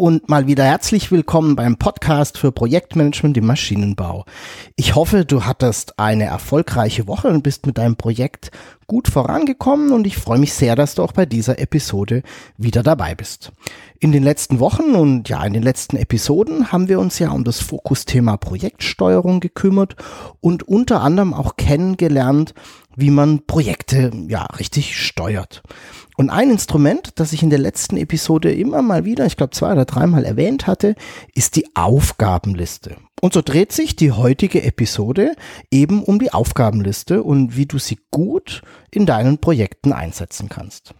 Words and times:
Und 0.00 0.30
mal 0.30 0.46
wieder 0.46 0.64
herzlich 0.64 1.12
willkommen 1.12 1.56
beim 1.56 1.76
Podcast 1.76 2.38
für 2.38 2.52
Projektmanagement 2.52 3.36
im 3.36 3.44
Maschinenbau. 3.44 4.24
Ich 4.74 4.94
hoffe, 4.94 5.26
du 5.26 5.44
hattest 5.44 5.98
eine 5.98 6.24
erfolgreiche 6.24 7.06
Woche 7.06 7.28
und 7.28 7.42
bist 7.42 7.66
mit 7.66 7.76
deinem 7.76 7.96
Projekt 7.96 8.50
gut 8.86 9.08
vorangekommen 9.08 9.92
und 9.92 10.06
ich 10.06 10.16
freue 10.16 10.38
mich 10.38 10.54
sehr, 10.54 10.74
dass 10.74 10.94
du 10.94 11.02
auch 11.02 11.12
bei 11.12 11.26
dieser 11.26 11.58
Episode 11.58 12.22
wieder 12.56 12.82
dabei 12.82 13.14
bist. 13.14 13.52
In 13.98 14.10
den 14.10 14.22
letzten 14.22 14.58
Wochen 14.58 14.94
und 14.94 15.28
ja, 15.28 15.44
in 15.44 15.52
den 15.52 15.62
letzten 15.62 15.98
Episoden 15.98 16.72
haben 16.72 16.88
wir 16.88 16.98
uns 16.98 17.18
ja 17.18 17.30
um 17.30 17.44
das 17.44 17.60
Fokusthema 17.60 18.38
Projektsteuerung 18.38 19.40
gekümmert 19.40 19.96
und 20.40 20.66
unter 20.66 21.02
anderem 21.02 21.34
auch 21.34 21.56
kennengelernt, 21.56 22.54
wie 23.00 23.10
man 23.10 23.46
Projekte 23.46 24.10
ja 24.28 24.44
richtig 24.44 24.96
steuert. 24.96 25.62
Und 26.16 26.30
ein 26.30 26.50
Instrument, 26.50 27.12
das 27.14 27.32
ich 27.32 27.42
in 27.42 27.50
der 27.50 27.58
letzten 27.58 27.96
Episode 27.96 28.52
immer 28.52 28.82
mal 28.82 29.04
wieder, 29.04 29.24
ich 29.26 29.36
glaube 29.36 29.52
zwei 29.52 29.72
oder 29.72 29.86
dreimal 29.86 30.24
erwähnt 30.24 30.66
hatte, 30.66 30.94
ist 31.34 31.56
die 31.56 31.74
Aufgabenliste. 31.74 32.96
Und 33.20 33.32
so 33.32 33.42
dreht 33.42 33.72
sich 33.72 33.96
die 33.96 34.12
heutige 34.12 34.62
Episode 34.62 35.34
eben 35.70 36.02
um 36.02 36.18
die 36.18 36.32
Aufgabenliste 36.32 37.22
und 37.22 37.56
wie 37.56 37.66
du 37.66 37.78
sie 37.78 37.98
gut 38.10 38.62
in 38.90 39.06
deinen 39.06 39.38
Projekten 39.38 39.92
einsetzen 39.92 40.48
kannst. 40.48 40.94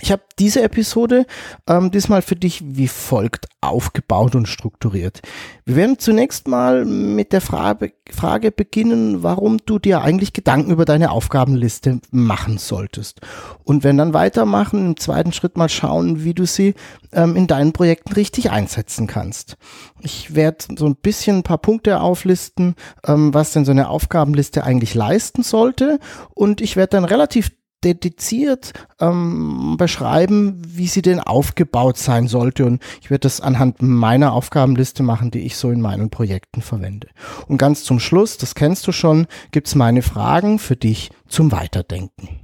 Ich 0.00 0.10
habe 0.10 0.22
diese 0.38 0.62
Episode 0.62 1.26
ähm, 1.66 1.90
diesmal 1.90 2.22
für 2.22 2.36
dich 2.36 2.62
wie 2.64 2.88
folgt 2.88 3.46
aufgebaut 3.60 4.34
und 4.34 4.48
strukturiert. 4.48 5.20
Wir 5.66 5.76
werden 5.76 5.98
zunächst 5.98 6.48
mal 6.48 6.84
mit 6.86 7.32
der 7.32 7.42
Frage, 7.42 7.92
Frage 8.10 8.50
beginnen, 8.50 9.22
warum 9.22 9.58
du 9.58 9.78
dir 9.78 10.00
eigentlich 10.00 10.32
Gedanken 10.32 10.70
über 10.70 10.86
deine 10.86 11.10
Aufgabenliste 11.10 12.00
machen 12.10 12.56
solltest. 12.56 13.20
Und 13.64 13.84
wenn 13.84 13.98
dann 13.98 14.14
weitermachen, 14.14 14.86
im 14.86 14.96
zweiten 14.96 15.32
Schritt 15.32 15.58
mal 15.58 15.68
schauen, 15.68 16.24
wie 16.24 16.32
du 16.32 16.46
sie 16.46 16.74
ähm, 17.12 17.36
in 17.36 17.46
deinen 17.46 17.72
Projekten 17.72 18.14
richtig 18.14 18.50
einsetzen 18.50 19.06
kannst. 19.06 19.56
Ich 20.00 20.34
werde 20.34 20.64
so 20.76 20.86
ein 20.86 20.96
bisschen 20.96 21.38
ein 21.38 21.42
paar 21.42 21.58
Punkte 21.58 22.00
auflisten, 22.00 22.74
ähm, 23.06 23.34
was 23.34 23.52
denn 23.52 23.66
so 23.66 23.72
eine 23.72 23.90
Aufgabenliste 23.90 24.64
eigentlich 24.64 24.94
leisten 24.94 25.42
sollte. 25.42 25.98
Und 26.34 26.62
ich 26.62 26.76
werde 26.76 26.96
dann 26.96 27.04
relativ 27.04 27.50
dediziert 27.84 28.72
ähm, 29.00 29.76
beschreiben, 29.78 30.60
wie 30.66 30.86
sie 30.86 31.02
denn 31.02 31.20
aufgebaut 31.20 31.96
sein 31.96 32.28
sollte. 32.28 32.66
Und 32.66 32.82
ich 33.00 33.10
werde 33.10 33.20
das 33.20 33.40
anhand 33.40 33.82
meiner 33.82 34.32
Aufgabenliste 34.32 35.02
machen, 35.02 35.30
die 35.30 35.40
ich 35.40 35.56
so 35.56 35.70
in 35.70 35.80
meinen 35.80 36.10
Projekten 36.10 36.62
verwende. 36.62 37.08
Und 37.48 37.58
ganz 37.58 37.84
zum 37.84 38.00
Schluss, 38.00 38.36
das 38.36 38.54
kennst 38.54 38.86
du 38.86 38.92
schon, 38.92 39.26
gibt's 39.50 39.74
meine 39.74 40.02
Fragen 40.02 40.58
für 40.58 40.76
dich 40.76 41.10
zum 41.28 41.52
Weiterdenken. 41.52 42.40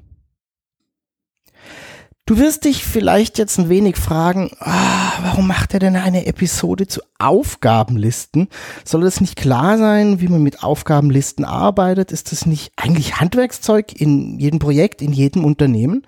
Du 2.28 2.38
wirst 2.38 2.64
dich 2.64 2.82
vielleicht 2.82 3.38
jetzt 3.38 3.56
ein 3.56 3.68
wenig 3.68 3.97
fragen, 3.97 4.50
ah, 4.58 5.12
warum 5.22 5.47
macht 5.47 5.74
er 5.74 5.78
denn 5.78 5.94
eine 5.94 6.26
Episode 6.26 6.88
zu 6.88 7.00
Aufgabenlisten? 7.19 8.49
Soll 8.84 9.04
es 9.04 9.21
nicht 9.21 9.37
klar 9.37 9.78
sein, 9.78 10.21
wie 10.21 10.28
man 10.28 10.43
mit 10.43 10.62
Aufgabenlisten 10.62 11.44
arbeitet? 11.44 12.12
Ist 12.12 12.32
das 12.32 12.47
nicht 12.47 12.72
eigentlich 12.77 13.21
Handwerkszeug 13.21 13.99
in 14.00 14.38
jedem 14.38 14.59
Projekt, 14.59 15.03
in 15.03 15.12
jedem 15.12 15.44
Unternehmen? 15.44 16.03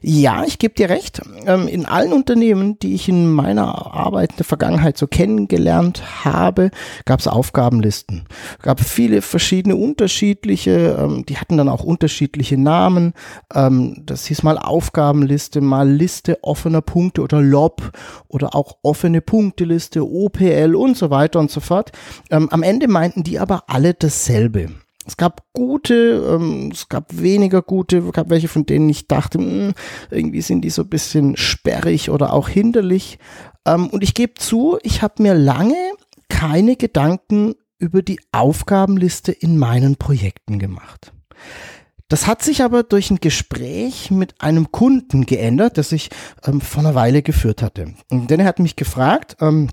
Ja, 0.00 0.44
ich 0.44 0.58
gebe 0.58 0.74
dir 0.74 0.90
recht. 0.90 1.22
Ähm, 1.46 1.68
in 1.68 1.86
allen 1.86 2.12
Unternehmen, 2.12 2.78
die 2.78 2.94
ich 2.94 3.08
in 3.08 3.30
meiner 3.32 3.94
Arbeit 3.94 4.32
in 4.32 4.36
der 4.36 4.44
Vergangenheit 4.44 4.98
so 4.98 5.06
kennengelernt 5.06 6.24
habe, 6.24 6.70
gab 7.04 7.20
es 7.20 7.28
Aufgabenlisten. 7.28 8.24
Gab 8.62 8.80
viele 8.80 9.22
verschiedene 9.22 9.76
unterschiedliche, 9.76 10.96
ähm, 11.00 11.24
die 11.26 11.38
hatten 11.38 11.56
dann 11.56 11.68
auch 11.68 11.84
unterschiedliche 11.84 12.58
Namen. 12.58 13.14
Ähm, 13.54 14.02
das 14.04 14.26
hieß 14.26 14.42
mal 14.42 14.58
Aufgabenliste, 14.58 15.60
mal 15.60 15.88
Liste 15.88 16.38
offener 16.42 16.82
Punkte 16.82 17.22
oder 17.22 17.40
LOB 17.40 17.92
oder 18.28 18.54
auch 18.54 18.76
offene 18.82 19.20
Punkteliste, 19.20 20.04
OPL 20.44 20.74
und 20.74 20.96
so 20.96 21.10
weiter 21.10 21.40
und 21.40 21.50
so 21.50 21.60
fort. 21.60 21.92
am 22.30 22.62
Ende 22.62 22.88
meinten 22.88 23.22
die 23.22 23.38
aber 23.38 23.64
alle 23.68 23.94
dasselbe. 23.94 24.70
Es 25.06 25.16
gab 25.16 25.42
gute, 25.52 26.26
ähm, 26.30 26.70
es 26.72 26.88
gab 26.88 27.20
weniger 27.20 27.60
gute, 27.60 27.98
es 27.98 28.12
gab 28.12 28.30
welche, 28.30 28.48
von 28.48 28.64
denen 28.64 28.88
ich 28.88 29.06
dachte, 29.06 29.38
mh, 29.38 29.44
hm, 29.44 29.74
irgendwie 30.10 30.40
sind 30.40 30.62
die 30.62 30.70
so 30.70 30.82
ein 30.82 30.88
bisschen 30.88 31.36
sperrig 31.36 32.08
oder 32.08 32.32
auch 32.32 32.48
hinderlich. 32.48 33.18
Ähm, 33.66 33.88
und 33.88 34.02
ich 34.02 34.14
gebe 34.14 34.34
zu, 34.34 34.78
ich 34.82 35.02
habe 35.02 35.22
mir 35.22 35.34
lange 35.34 35.76
keine 36.28 36.76
Gedanken 36.76 37.54
über 37.78 38.00
die 38.00 38.18
Aufgabenliste 38.32 39.30
in 39.32 39.58
meinen 39.58 39.96
Projekten 39.96 40.58
gemacht. 40.58 41.12
Das 42.08 42.26
hat 42.26 42.42
sich 42.42 42.62
aber 42.62 42.82
durch 42.82 43.10
ein 43.10 43.20
Gespräch 43.20 44.10
mit 44.10 44.40
einem 44.40 44.70
Kunden 44.72 45.26
geändert, 45.26 45.78
das 45.78 45.92
ich 45.92 46.10
ähm, 46.46 46.60
vor 46.60 46.80
einer 46.80 46.94
Weile 46.94 47.22
geführt 47.22 47.62
hatte. 47.62 47.94
Denn 48.10 48.40
er 48.40 48.46
hat 48.46 48.58
mich 48.58 48.76
gefragt, 48.76 49.36
ähm, 49.40 49.68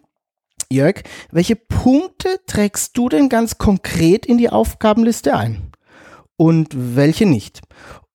Jörg, 0.71 1.03
welche 1.31 1.55
Punkte 1.55 2.39
trägst 2.47 2.97
du 2.97 3.09
denn 3.09 3.29
ganz 3.29 3.57
konkret 3.57 4.25
in 4.25 4.37
die 4.37 4.49
Aufgabenliste 4.49 5.35
ein? 5.35 5.71
Und 6.37 6.69
welche 6.73 7.25
nicht? 7.25 7.61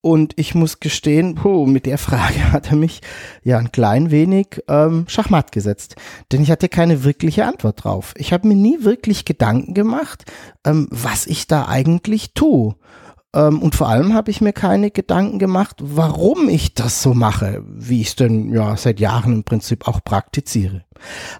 Und 0.01 0.35
ich 0.37 0.55
muss 0.55 0.79
gestehen, 0.81 1.35
puh, 1.35 1.67
mit 1.67 1.85
der 1.85 1.99
Frage 1.99 2.53
hat 2.53 2.71
er 2.71 2.77
mich 2.77 3.01
ja 3.43 3.59
ein 3.59 3.73
klein 3.73 4.11
wenig 4.11 4.63
ähm, 4.69 5.05
schachmatt 5.09 5.53
gesetzt. 5.53 5.97
Denn 6.33 6.43
ich 6.43 6.51
hatte 6.51 6.69
keine 6.69 7.05
wirkliche 7.05 7.45
Antwort 7.45 7.85
drauf. 7.85 8.15
Ich 8.17 8.33
habe 8.33 8.49
mir 8.49 8.55
nie 8.55 8.85
wirklich 8.85 9.25
Gedanken 9.25 9.75
gemacht, 9.75 10.25
ähm, 10.65 10.89
was 10.91 11.27
ich 11.27 11.47
da 11.47 11.67
eigentlich 11.67 12.35
tue. 12.35 12.77
Ähm, 13.35 13.61
und 13.61 13.75
vor 13.75 13.89
allem 13.89 14.15
habe 14.15 14.31
ich 14.31 14.41
mir 14.41 14.53
keine 14.53 14.91
Gedanken 14.91 15.39
gemacht, 15.39 15.77
warum 15.81 16.49
ich 16.49 16.75
das 16.75 17.03
so 17.03 17.13
mache, 17.13 17.63
wie 17.67 18.01
ich 18.01 18.09
es 18.09 18.17
denn 18.17 18.53
ja 18.53 18.77
seit 18.77 18.99
Jahren 18.99 19.33
im 19.33 19.45
Prinzip 19.45 19.87
auch 19.87 20.03
praktiziere. 20.03 20.85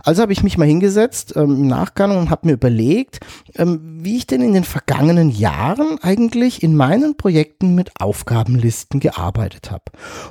Also 0.03 0.23
habe 0.23 0.33
ich 0.33 0.43
mich 0.43 0.59
mal 0.59 0.67
hingesetzt 0.67 1.35
ähm, 1.37 1.51
im 1.51 1.67
Nachgang 1.67 2.17
und 2.17 2.31
habe 2.31 2.47
mir 2.47 2.55
überlegt, 2.55 3.21
ähm, 3.57 3.81
wie 4.01 4.17
ich 4.17 4.27
denn 4.27 4.43
in 4.43 4.55
den 4.55 4.65
vergangenen 4.65 5.31
Jahren 5.31 5.99
eigentlich 6.03 6.63
in 6.63 6.77
meinen 6.77 7.17
Projekten 7.17 7.75
mit 7.75 8.01
Aufgabenlisten 8.01 9.01
gearbeitet 9.01 9.71
habe. 9.71 9.85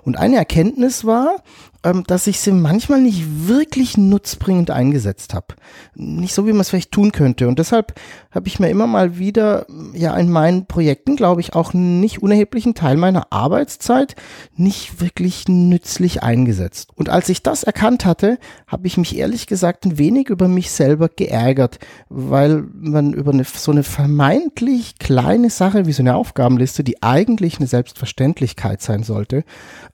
Und 0.03 0.17
eine 0.17 0.37
Erkenntnis 0.37 1.05
war, 1.05 1.43
ähm, 1.85 2.03
dass 2.07 2.25
ich 2.25 2.39
sie 2.39 2.51
manchmal 2.51 2.99
nicht 2.99 3.47
wirklich 3.47 3.95
nutzbringend 3.95 4.71
eingesetzt 4.71 5.35
habe. 5.35 5.55
Nicht 5.93 6.33
so, 6.33 6.47
wie 6.47 6.51
man 6.51 6.61
es 6.61 6.69
vielleicht 6.69 6.91
tun 6.91 7.11
könnte. 7.11 7.47
Und 7.47 7.59
deshalb 7.59 7.93
habe 8.31 8.47
ich 8.47 8.59
mir 8.59 8.69
immer 8.69 8.87
mal 8.87 9.19
wieder, 9.19 9.67
ja, 9.93 10.17
in 10.17 10.31
meinen 10.31 10.65
Projekten, 10.65 11.15
glaube 11.15 11.41
ich, 11.41 11.53
auch 11.53 11.73
nicht 11.73 12.23
unerheblichen 12.23 12.73
Teil 12.73 12.97
meiner 12.97 13.31
Arbeitszeit 13.31 14.15
nicht 14.55 14.99
wirklich 14.99 15.47
nützlich 15.47 16.23
eingesetzt. 16.23 16.89
Und 16.95 17.09
als 17.09 17.29
ich 17.29 17.43
das 17.43 17.61
erkannt 17.61 18.03
hatte, 18.03 18.39
habe 18.65 18.87
ich 18.87 18.97
mich 18.97 19.14
ehrlich 19.15 19.47
gesagt 19.47 19.85
ein 19.85 19.97
wenig 19.97 20.29
über 20.29 20.47
mich 20.47 20.71
selber 20.71 21.09
geärgert, 21.09 21.79
weil 22.09 22.63
man 22.73 23.13
über 23.13 23.31
eine, 23.31 23.43
so 23.43 23.71
eine 23.71 23.83
vermeintlich 23.83 24.99
kleine 24.99 25.49
Sache 25.49 25.85
wie 25.85 25.93
so 25.93 26.03
eine 26.03 26.15
Aufgabenliste, 26.15 26.83
die 26.83 27.01
eigentlich 27.01 27.57
eine 27.57 27.67
Selbstverständlichkeit 27.67 28.81
sein 28.81 29.03
sollte, 29.03 29.43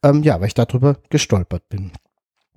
ähm, 0.03 0.23
ja, 0.23 0.39
weil 0.39 0.47
ich 0.47 0.53
darüber 0.53 0.97
gestolpert 1.09 1.69
bin. 1.69 1.91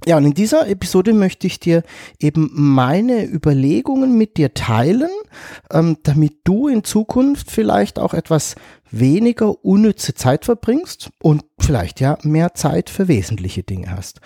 Ja, 0.06 0.18
und 0.18 0.26
in 0.26 0.34
dieser 0.34 0.68
Episode 0.68 1.14
möchte 1.14 1.46
ich 1.46 1.60
dir 1.60 1.82
eben 2.18 2.50
meine 2.52 3.24
Überlegungen 3.24 4.18
mit 4.18 4.36
dir 4.36 4.52
teilen, 4.52 5.08
ähm, 5.72 5.96
damit 6.02 6.40
du 6.44 6.68
in 6.68 6.84
Zukunft 6.84 7.50
vielleicht 7.50 7.98
auch 7.98 8.12
etwas 8.12 8.54
weniger 8.90 9.64
unnütze 9.64 10.14
Zeit 10.14 10.44
verbringst 10.44 11.10
und 11.22 11.44
vielleicht 11.58 12.00
ja 12.00 12.18
mehr 12.22 12.54
Zeit 12.54 12.90
für 12.90 13.08
wesentliche 13.08 13.62
Dinge 13.62 13.90
hast. 13.90 14.20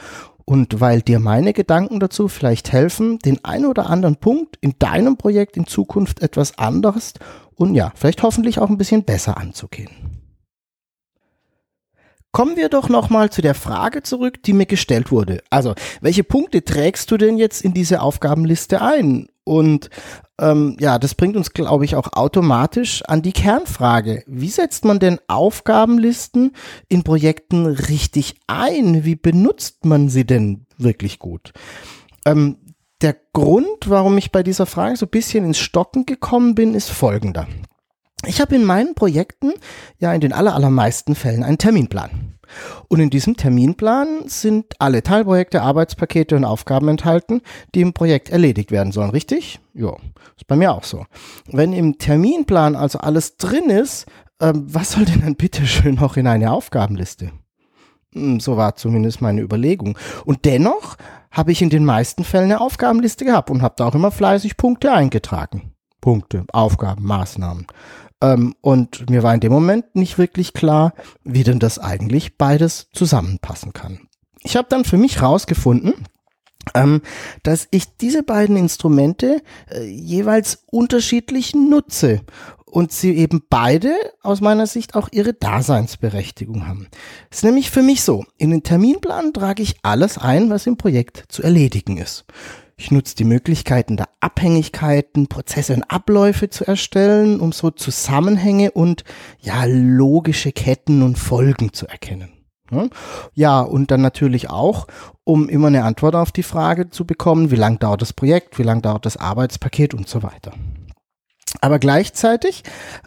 Und 0.48 0.80
weil 0.80 1.02
dir 1.02 1.18
meine 1.18 1.52
Gedanken 1.52 2.00
dazu 2.00 2.26
vielleicht 2.26 2.72
helfen, 2.72 3.18
den 3.18 3.44
einen 3.44 3.66
oder 3.66 3.90
anderen 3.90 4.16
Punkt 4.16 4.56
in 4.62 4.72
deinem 4.78 5.18
Projekt 5.18 5.58
in 5.58 5.66
Zukunft 5.66 6.22
etwas 6.22 6.56
anders 6.56 7.12
und 7.54 7.74
ja, 7.74 7.92
vielleicht 7.94 8.22
hoffentlich 8.22 8.58
auch 8.58 8.70
ein 8.70 8.78
bisschen 8.78 9.04
besser 9.04 9.36
anzugehen. 9.36 9.90
Kommen 12.32 12.56
wir 12.56 12.68
doch 12.68 12.88
nochmal 12.88 13.30
zu 13.30 13.40
der 13.40 13.54
Frage 13.54 14.02
zurück, 14.02 14.42
die 14.42 14.52
mir 14.52 14.66
gestellt 14.66 15.10
wurde. 15.10 15.42
Also, 15.50 15.74
welche 16.00 16.24
Punkte 16.24 16.64
trägst 16.64 17.10
du 17.10 17.16
denn 17.16 17.38
jetzt 17.38 17.62
in 17.62 17.72
diese 17.72 18.02
Aufgabenliste 18.02 18.82
ein? 18.82 19.28
Und 19.44 19.88
ähm, 20.38 20.76
ja, 20.78 20.98
das 20.98 21.14
bringt 21.14 21.36
uns, 21.36 21.54
glaube 21.54 21.86
ich, 21.86 21.96
auch 21.96 22.12
automatisch 22.12 23.02
an 23.06 23.22
die 23.22 23.32
Kernfrage. 23.32 24.22
Wie 24.26 24.50
setzt 24.50 24.84
man 24.84 24.98
denn 24.98 25.18
Aufgabenlisten 25.26 26.52
in 26.88 27.02
Projekten 27.02 27.64
richtig 27.64 28.34
ein? 28.46 29.04
Wie 29.04 29.16
benutzt 29.16 29.86
man 29.86 30.10
sie 30.10 30.26
denn 30.26 30.66
wirklich 30.76 31.18
gut? 31.18 31.52
Ähm, 32.26 32.58
der 33.00 33.16
Grund, 33.32 33.88
warum 33.88 34.18
ich 34.18 34.32
bei 34.32 34.42
dieser 34.42 34.66
Frage 34.66 34.96
so 34.96 35.06
ein 35.06 35.10
bisschen 35.10 35.46
ins 35.46 35.58
Stocken 35.58 36.04
gekommen 36.04 36.54
bin, 36.54 36.74
ist 36.74 36.90
folgender. 36.90 37.46
Ich 38.26 38.40
habe 38.40 38.56
in 38.56 38.64
meinen 38.64 38.94
Projekten 38.94 39.52
ja 39.98 40.12
in 40.12 40.20
den 40.20 40.32
allermeisten 40.32 41.14
Fällen 41.14 41.44
einen 41.44 41.58
Terminplan. 41.58 42.38
Und 42.88 43.00
in 43.00 43.10
diesem 43.10 43.36
Terminplan 43.36 44.26
sind 44.26 44.74
alle 44.78 45.02
Teilprojekte, 45.02 45.62
Arbeitspakete 45.62 46.34
und 46.34 46.44
Aufgaben 46.44 46.88
enthalten, 46.88 47.42
die 47.74 47.82
im 47.82 47.92
Projekt 47.92 48.30
erledigt 48.30 48.70
werden 48.70 48.92
sollen, 48.92 49.10
richtig? 49.10 49.60
Ja, 49.74 49.94
ist 50.36 50.46
bei 50.46 50.56
mir 50.56 50.72
auch 50.72 50.84
so. 50.84 51.04
Wenn 51.46 51.72
im 51.72 51.98
Terminplan 51.98 52.74
also 52.74 52.98
alles 52.98 53.36
drin 53.36 53.70
ist, 53.70 54.06
ähm, 54.40 54.66
was 54.66 54.92
soll 54.92 55.04
denn 55.04 55.20
dann 55.20 55.36
bitte 55.36 55.66
schön 55.66 55.96
noch 55.96 56.16
in 56.16 56.26
eine 56.26 56.52
Aufgabenliste? 56.52 57.32
Hm, 58.14 58.40
so 58.40 58.56
war 58.56 58.76
zumindest 58.76 59.20
meine 59.20 59.42
Überlegung. 59.42 59.98
Und 60.24 60.44
dennoch 60.44 60.96
habe 61.30 61.52
ich 61.52 61.60
in 61.60 61.70
den 61.70 61.84
meisten 61.84 62.24
Fällen 62.24 62.44
eine 62.44 62.60
Aufgabenliste 62.60 63.24
gehabt 63.24 63.50
und 63.50 63.62
habe 63.62 63.74
da 63.76 63.86
auch 63.86 63.94
immer 63.94 64.10
fleißig 64.10 64.56
Punkte 64.56 64.92
eingetragen. 64.92 65.72
Punkte, 66.00 66.44
Aufgaben, 66.52 67.04
Maßnahmen. 67.04 67.66
Ähm, 68.20 68.54
und 68.60 69.08
mir 69.10 69.22
war 69.22 69.34
in 69.34 69.40
dem 69.40 69.52
Moment 69.52 69.94
nicht 69.94 70.18
wirklich 70.18 70.52
klar, 70.52 70.92
wie 71.24 71.44
denn 71.44 71.58
das 71.58 71.78
eigentlich 71.78 72.36
beides 72.36 72.88
zusammenpassen 72.92 73.72
kann. 73.72 74.08
Ich 74.42 74.56
habe 74.56 74.68
dann 74.70 74.84
für 74.84 74.96
mich 74.96 75.22
rausgefunden, 75.22 75.94
ähm, 76.74 77.02
dass 77.42 77.68
ich 77.70 77.96
diese 77.96 78.22
beiden 78.22 78.56
Instrumente 78.56 79.42
äh, 79.70 79.84
jeweils 79.84 80.64
unterschiedlich 80.66 81.54
nutze 81.54 82.22
und 82.64 82.92
sie 82.92 83.16
eben 83.16 83.42
beide 83.48 83.94
aus 84.22 84.40
meiner 84.40 84.66
Sicht 84.66 84.94
auch 84.94 85.08
ihre 85.10 85.32
Daseinsberechtigung 85.32 86.66
haben. 86.66 86.88
Es 87.30 87.38
ist 87.38 87.44
nämlich 87.44 87.70
für 87.70 87.82
mich 87.82 88.02
so, 88.02 88.24
in 88.36 88.50
den 88.50 88.62
Terminplan 88.62 89.32
trage 89.32 89.62
ich 89.62 89.76
alles 89.82 90.18
ein, 90.18 90.50
was 90.50 90.66
im 90.66 90.76
Projekt 90.76 91.24
zu 91.28 91.42
erledigen 91.42 91.96
ist. 91.96 92.24
Ich 92.80 92.92
nutze 92.92 93.16
die 93.16 93.24
Möglichkeiten 93.24 93.96
der 93.96 94.08
Abhängigkeiten, 94.20 95.26
Prozesse 95.26 95.74
und 95.74 95.82
Abläufe 95.90 96.48
zu 96.48 96.64
erstellen, 96.64 97.40
um 97.40 97.50
so 97.50 97.70
Zusammenhänge 97.70 98.70
und 98.70 99.02
ja 99.40 99.64
logische 99.66 100.52
Ketten 100.52 101.02
und 101.02 101.18
Folgen 101.18 101.72
zu 101.72 101.88
erkennen. 101.88 102.32
Ja, 103.34 103.62
und 103.62 103.90
dann 103.90 104.00
natürlich 104.00 104.48
auch, 104.48 104.86
um 105.24 105.48
immer 105.48 105.66
eine 105.68 105.84
Antwort 105.84 106.14
auf 106.14 106.30
die 106.30 106.42
Frage 106.44 106.88
zu 106.88 107.04
bekommen, 107.04 107.50
wie 107.50 107.56
lang 107.56 107.80
dauert 107.80 108.02
das 108.02 108.12
Projekt, 108.12 108.58
wie 108.58 108.62
lang 108.62 108.80
dauert 108.80 109.06
das 109.06 109.16
Arbeitspaket 109.16 109.94
und 109.94 110.08
so 110.08 110.22
weiter. 110.22 110.52
Aber 111.60 111.78
gleichzeitig 111.78 112.62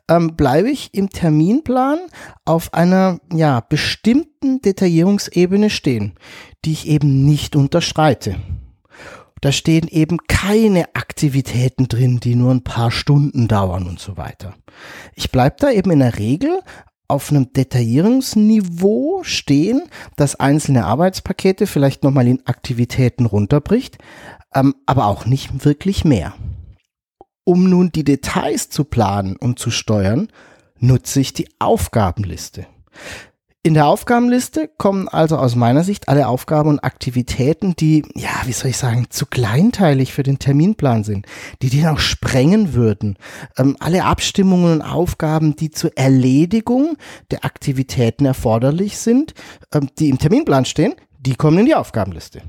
ähm, 0.10 0.36
bleibe 0.36 0.70
ich 0.70 0.94
im 0.94 1.10
Terminplan 1.10 2.00
auf 2.44 2.74
einer 2.74 3.20
ja, 3.32 3.62
bestimmten 3.62 4.62
Detaillierungsebene 4.62 5.70
stehen, 5.70 6.16
die 6.66 6.74
ich 6.74 6.88
eben 6.88 7.24
nicht 7.24 7.56
unterschreite. 7.56 8.36
Da 9.42 9.52
stehen 9.52 9.88
eben 9.88 10.18
keine 10.28 10.96
Aktivitäten 10.96 11.88
drin, 11.88 12.20
die 12.20 12.36
nur 12.36 12.52
ein 12.52 12.64
paar 12.64 12.92
Stunden 12.92 13.48
dauern 13.48 13.88
und 13.88 14.00
so 14.00 14.16
weiter. 14.16 14.54
Ich 15.16 15.32
bleibe 15.32 15.56
da 15.60 15.72
eben 15.72 15.92
in 15.92 16.00
der 16.00 16.20
Regel 16.20 16.62
auf 17.08 17.30
einem 17.30 17.52
Detaillierungsniveau 17.52 19.24
stehen, 19.24 19.84
das 20.16 20.36
einzelne 20.36 20.86
Arbeitspakete 20.86 21.68
vielleicht 21.68 22.04
nochmal 22.04 22.28
in 22.28 22.46
Aktivitäten 22.46 23.26
runterbricht, 23.26 23.98
ähm, 24.54 24.76
aber 24.86 25.08
auch 25.08 25.26
nicht 25.26 25.66
wirklich 25.66 26.06
mehr. 26.06 26.34
Um 27.44 27.70
nun 27.70 27.92
die 27.92 28.06
Details 28.06 28.70
zu 28.70 28.86
planen 28.86 29.36
und 29.36 29.60
zu 29.60 29.72
steuern, 29.72 30.30
nutze 30.78 31.20
ich 31.20 31.34
die 31.34 31.50
Aufgabenliste. 31.60 32.68
In 33.64 33.76
der 33.76 33.86
Aufgabenliste 33.86 34.72
kommen 34.76 35.08
also 35.08 35.38
aus 35.38 35.56
meiner 35.56 35.84
Sicht 35.84 36.10
alle 36.10 36.28
Aufgaben 36.28 36.68
und 36.68 36.80
Aktivitäten, 36.80 37.76
die, 37.76 38.04
ja, 38.16 38.30
wie 38.46 38.54
soll 38.54 38.72
ich 38.72 38.78
sagen, 38.78 39.06
zu 39.12 39.28
kleinteilig 39.28 40.14
für 40.14 40.24
den 40.24 40.40
Terminplan 40.40 41.04
sind, 41.04 41.28
die 41.62 41.70
den 41.70 41.86
auch 41.86 42.00
sprengen 42.00 42.74
würden. 42.74 43.18
Ähm, 43.60 43.78
alle 43.80 44.06
Abstimmungen 44.06 44.74
und 44.74 44.82
Aufgaben, 44.82 45.56
die 45.56 45.70
zur 45.70 45.96
Erledigung 45.96 46.98
der 47.30 47.46
Aktivitäten 47.46 48.26
erforderlich 48.26 48.98
sind, 48.98 49.36
ähm, 49.72 49.90
die 50.00 50.10
im 50.10 50.18
Terminplan 50.18 50.66
stehen, 50.66 50.96
die 51.20 51.36
kommen 51.36 51.60
in 51.60 51.68
die 51.68 51.76
Aufgabenliste. 51.76 52.42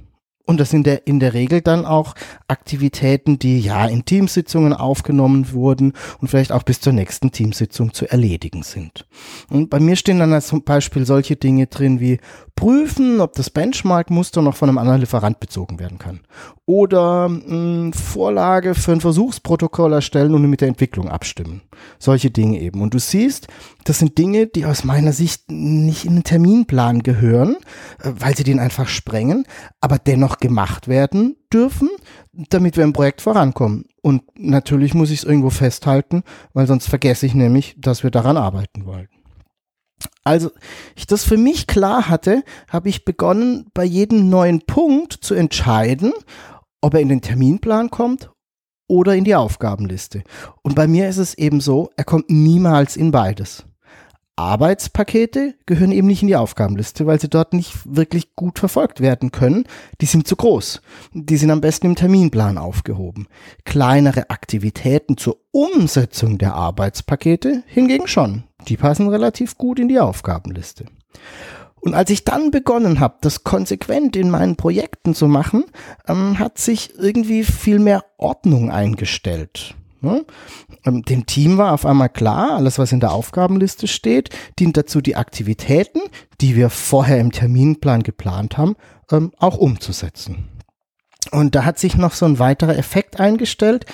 Und 0.45 0.59
das 0.59 0.71
sind 0.71 0.87
der, 0.87 1.07
in 1.07 1.21
der 1.21 1.35
Regel 1.35 1.61
dann 1.61 1.85
auch 1.85 2.15
Aktivitäten, 2.49 3.39
die 3.39 3.61
ja 3.61 3.87
in 3.87 4.05
Teamsitzungen 4.05 4.73
aufgenommen 4.73 5.53
wurden 5.53 5.93
und 6.21 6.29
vielleicht 6.29 6.53
auch 6.53 6.63
bis 6.63 6.81
zur 6.81 6.93
nächsten 6.93 7.31
Teamsitzung 7.31 7.95
zu 7.95 8.11
erledigen 8.11 8.63
sind. 8.63 9.07
Und 9.49 9.71
bei 9.71 9.79
mir 9.81 9.97
stehen 9.97 10.19
dann 10.19 10.41
zum 10.43 10.65
Beispiel 10.65 11.07
solche 11.07 11.37
Dinge 11.37 11.67
drin 11.67 12.01
wie 12.01 12.19
prüfen, 12.57 13.21
ob 13.21 13.35
das 13.35 13.51
Benchmark-Muster 13.51 14.43
noch 14.43 14.57
von 14.57 14.69
einem 14.69 14.79
anderen 14.79 15.01
Lieferant 15.01 15.41
bezogen 15.41 15.79
werden 15.79 15.99
kann. 15.99 16.21
Oder 16.67 17.29
mh, 17.29 17.43
hm, 17.47 17.93
Vorlage 17.93 18.75
für 18.75 18.93
ein 18.93 19.01
Versuchsprotokoll 19.01 19.93
erstellen 19.93 20.35
und 20.35 20.49
mit 20.49 20.61
der 20.61 20.69
Entwicklung 20.69 21.09
abstimmen. 21.09 21.63
Solche 21.99 22.31
Dinge 22.31 22.61
eben. 22.61 22.81
Und 22.81 22.95
du 22.95 22.99
siehst, 22.99 23.49
das 23.85 23.99
sind 23.99 24.17
Dinge, 24.19 24.47
die 24.47 24.65
aus 24.65 24.85
meiner 24.85 25.13
Sicht 25.13 25.51
nicht 25.51 26.05
in 26.05 26.17
den 26.17 26.25
Terminplan 26.25 27.03
gehören, 27.03 27.57
äh, 28.03 28.13
weil 28.19 28.37
sie 28.37 28.45
den 28.45 28.61
einfach 28.61 28.89
sprengen, 28.89 29.45
aber 29.81 29.99
dennoch 29.99 30.32
gemacht 30.39 30.89
werden 30.89 31.37
dürfen, 31.53 31.89
damit 32.33 32.77
wir 32.77 32.85
im 32.85 32.93
Projekt 32.93 33.21
vorankommen. 33.21 33.87
Und 34.03 34.23
natürlich 34.37 34.95
muss 34.95 35.11
ich 35.11 35.21
es 35.21 35.25
irgendwo 35.25 35.51
festhalten, 35.51 36.23
weil 36.53 36.67
sonst 36.67 36.89
vergesse 36.89 37.27
ich 37.27 37.35
nämlich, 37.35 37.77
dass 37.79 38.03
wir 38.03 38.11
daran 38.11 38.37
arbeiten 38.37 38.87
wollen. 38.87 39.09
Also 40.25 40.51
ich 40.97 41.07
das 41.07 41.25
für 41.25 41.37
mich 41.37 41.67
klar 41.67 42.09
hatte, 42.09 42.43
habe 42.69 42.89
ich 42.89 43.05
begonnen, 43.05 43.67
bei 43.75 43.85
jedem 43.85 44.29
neuen 44.29 44.61
Punkt 44.63 45.13
zu 45.13 45.35
entscheiden, 45.35 46.13
ob 46.81 46.95
er 46.95 47.01
in 47.01 47.09
den 47.09 47.23
Terminplan 47.23 47.91
kommt 47.91 48.31
oder 48.89 49.15
in 49.15 49.25
die 49.25 49.35
Aufgabenliste. 49.35 50.23
Und 50.63 50.75
bei 50.75 50.87
mir 50.87 51.09
ist 51.09 51.19
es 51.19 51.35
eben 51.35 51.61
so, 51.61 51.91
er 51.97 52.05
kommt 52.05 52.31
niemals 52.31 52.97
in 52.97 53.11
beides. 53.11 53.65
Arbeitspakete 54.37 55.55
gehören 55.67 55.93
eben 55.93 56.07
nicht 56.07 56.23
in 56.23 56.29
die 56.29 56.37
Aufgabenliste, 56.37 57.07
weil 57.07 57.21
sie 57.21 57.29
dort 57.29 57.53
nicht 57.53 57.75
wirklich 57.85 58.35
gut 58.35 58.59
verfolgt 58.59 59.01
werden 59.01 59.31
können. 59.31 59.65
Die 60.01 60.07
sind 60.07 60.27
zu 60.27 60.37
groß. 60.37 60.81
Die 61.13 61.37
sind 61.37 61.51
am 61.51 61.61
besten 61.61 61.87
im 61.87 61.97
Terminplan 61.97 62.57
aufgehoben. 62.57 63.29
Kleinere 63.65 64.31
Aktivitäten 64.31 65.17
zur 65.17 65.39
Umsetzung 65.51 66.39
der 66.39 66.55
Arbeitspakete 66.55 67.63
hingegen 67.67 68.07
schon. 68.07 68.45
Die 68.69 68.77
passen 68.77 69.09
relativ 69.09 69.59
gut 69.59 69.79
in 69.79 69.89
die 69.89 70.01
Aufgabenliste. 70.01 70.87
Und 71.81 71.95
als 71.95 72.11
ich 72.11 72.25
dann 72.25 72.53
begonnen 72.53 73.01
habe, 73.01 73.17
das 73.21 73.43
konsequent 73.43 74.15
in 74.15 74.31
meinen 74.31 74.57
Projekten 74.57 75.15
zu 75.15 75.27
machen, 75.27 75.65
ähm, 76.07 76.39
hat 76.39 76.59
sich 76.59 76.97
irgendwie 76.97 77.43
viel 77.43 77.81
mehr 77.81 78.05
Ordnung 78.19 78.71
eingestellt. 78.71 79.75
Ne? 80.03 80.25
Ähm, 80.85 81.03
dem 81.03 81.27
Team 81.27 81.59
war 81.59 81.73
auf 81.73 81.87
einmal 81.87 82.09
klar, 82.09 82.53
alles 82.53 82.79
was 82.79 82.93
in 82.93 83.01
der 83.01 83.13
Aufgabenliste 83.13 83.87
steht, 83.87 84.31
dient 84.59 84.77
dazu, 84.77 85.01
die 85.01 85.17
Aktivitäten, 85.17 86.01
die 86.41 86.57
wir 86.57 86.71
vorher 86.71 87.19
im 87.19 87.33
Terminplan 87.33 88.03
geplant 88.03 88.59
haben, 88.59 88.77
ähm, 89.11 89.33
auch 89.39 89.57
umzusetzen. 89.57 90.49
Und 91.31 91.55
da 91.55 91.65
hat 91.65 91.79
sich 91.79 91.97
noch 91.97 92.13
so 92.13 92.27
ein 92.27 92.39
weiterer 92.39 92.77
Effekt 92.77 93.21
eingestellt, 93.21 93.87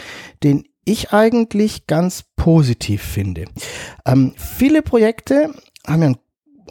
den 0.42 0.64
ich 0.84 1.12
eigentlich 1.12 1.86
ganz 1.86 2.24
positiv 2.36 3.02
finde. 3.02 3.44
Ähm, 4.06 4.32
viele 4.36 4.80
Projekte 4.80 5.52
haben 5.86 6.00
ja 6.00 6.06
einen 6.06 6.18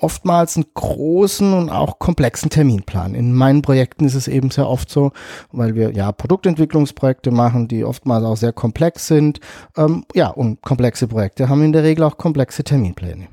oftmals 0.02 0.56
einen 0.56 0.66
großen 0.74 1.54
und 1.54 1.70
auch 1.70 2.00
komplexen 2.00 2.50
Terminplan. 2.50 3.16
In 3.16 3.34
meinen 3.34 3.62
Projekten 3.62 4.06
ist 4.06 4.16
es 4.16 4.28
eben 4.28 4.52
sehr 4.52 4.68
oft 4.68 4.90
so, 4.90 5.12
weil 5.52 5.76
wir 5.76 5.92
ja 5.92 6.12
Produktentwicklungsprojekte 6.12 7.32
machen, 7.32 7.68
die 7.68 7.84
oftmals 7.84 8.24
auch 8.24 8.38
sehr 8.38 8.54
komplex 8.54 9.08
sind. 9.08 9.40
Ähm, 9.76 10.06
ja, 10.14 10.30
und 10.30 10.62
komplexe 10.62 11.08
Projekte 11.08 11.50
haben 11.50 11.64
in 11.64 11.74
der 11.74 11.84
Regel 11.84 12.04
auch 12.04 12.18
komplexe 12.18 12.64
Terminpläne. 12.64 13.28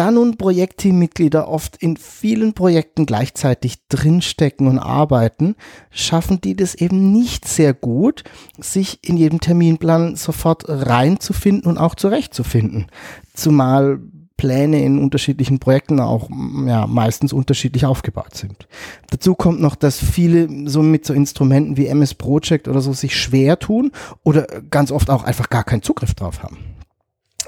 Da 0.00 0.10
nun 0.10 0.36
Projektteammitglieder 0.36 1.48
oft 1.48 1.76
in 1.76 1.96
vielen 1.96 2.54
Projekten 2.54 3.06
gleichzeitig 3.06 3.86
drinstecken 3.88 4.66
und 4.66 4.78
arbeiten, 4.78 5.56
schaffen 5.90 6.40
die 6.40 6.54
das 6.54 6.74
eben 6.74 7.12
nicht 7.12 7.46
sehr 7.46 7.74
gut, 7.74 8.24
sich 8.56 9.00
in 9.06 9.16
jedem 9.16 9.40
Terminplan 9.40 10.16
sofort 10.16 10.64
reinzufinden 10.68 11.70
und 11.70 11.76
auch 11.76 11.96
zurechtzufinden. 11.96 12.86
Zumal 13.34 14.00
Pläne 14.40 14.82
in 14.82 14.98
unterschiedlichen 14.98 15.58
Projekten 15.58 16.00
auch 16.00 16.30
ja, 16.66 16.86
meistens 16.86 17.34
unterschiedlich 17.34 17.84
aufgebaut 17.84 18.34
sind. 18.34 18.66
Dazu 19.10 19.34
kommt 19.34 19.60
noch, 19.60 19.74
dass 19.74 19.98
viele 20.02 20.48
so 20.66 20.82
mit 20.82 21.04
so 21.04 21.12
Instrumenten 21.12 21.76
wie 21.76 21.88
MS 21.88 22.14
Project 22.14 22.66
oder 22.66 22.80
so 22.80 22.94
sich 22.94 23.20
schwer 23.20 23.58
tun 23.58 23.92
oder 24.22 24.46
ganz 24.70 24.92
oft 24.92 25.10
auch 25.10 25.24
einfach 25.24 25.50
gar 25.50 25.62
keinen 25.62 25.82
Zugriff 25.82 26.14
drauf 26.14 26.42
haben. 26.42 26.56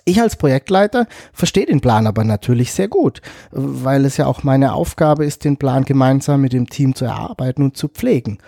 Ich 0.05 0.21
als 0.21 0.37
Projektleiter 0.37 1.07
verstehe 1.33 1.67
den 1.67 1.81
Plan 1.81 2.07
aber 2.09 2.25
natürlich 2.25 2.73
sehr 2.73 2.89
gut, 2.89 3.23
weil 3.53 4.05
es 4.05 4.17
ja 4.17 4.27
auch 4.27 4.43
meine 4.43 4.73
Aufgabe 4.73 5.25
ist, 5.25 5.45
den 5.45 5.59
Plan 5.59 5.85
gemeinsam 5.85 6.41
mit 6.41 6.53
dem 6.53 6.69
Team 6.69 6.95
zu 6.95 7.05
erarbeiten 7.05 7.63
und 7.63 7.77
zu 7.77 7.89
pflegen. 7.89 8.39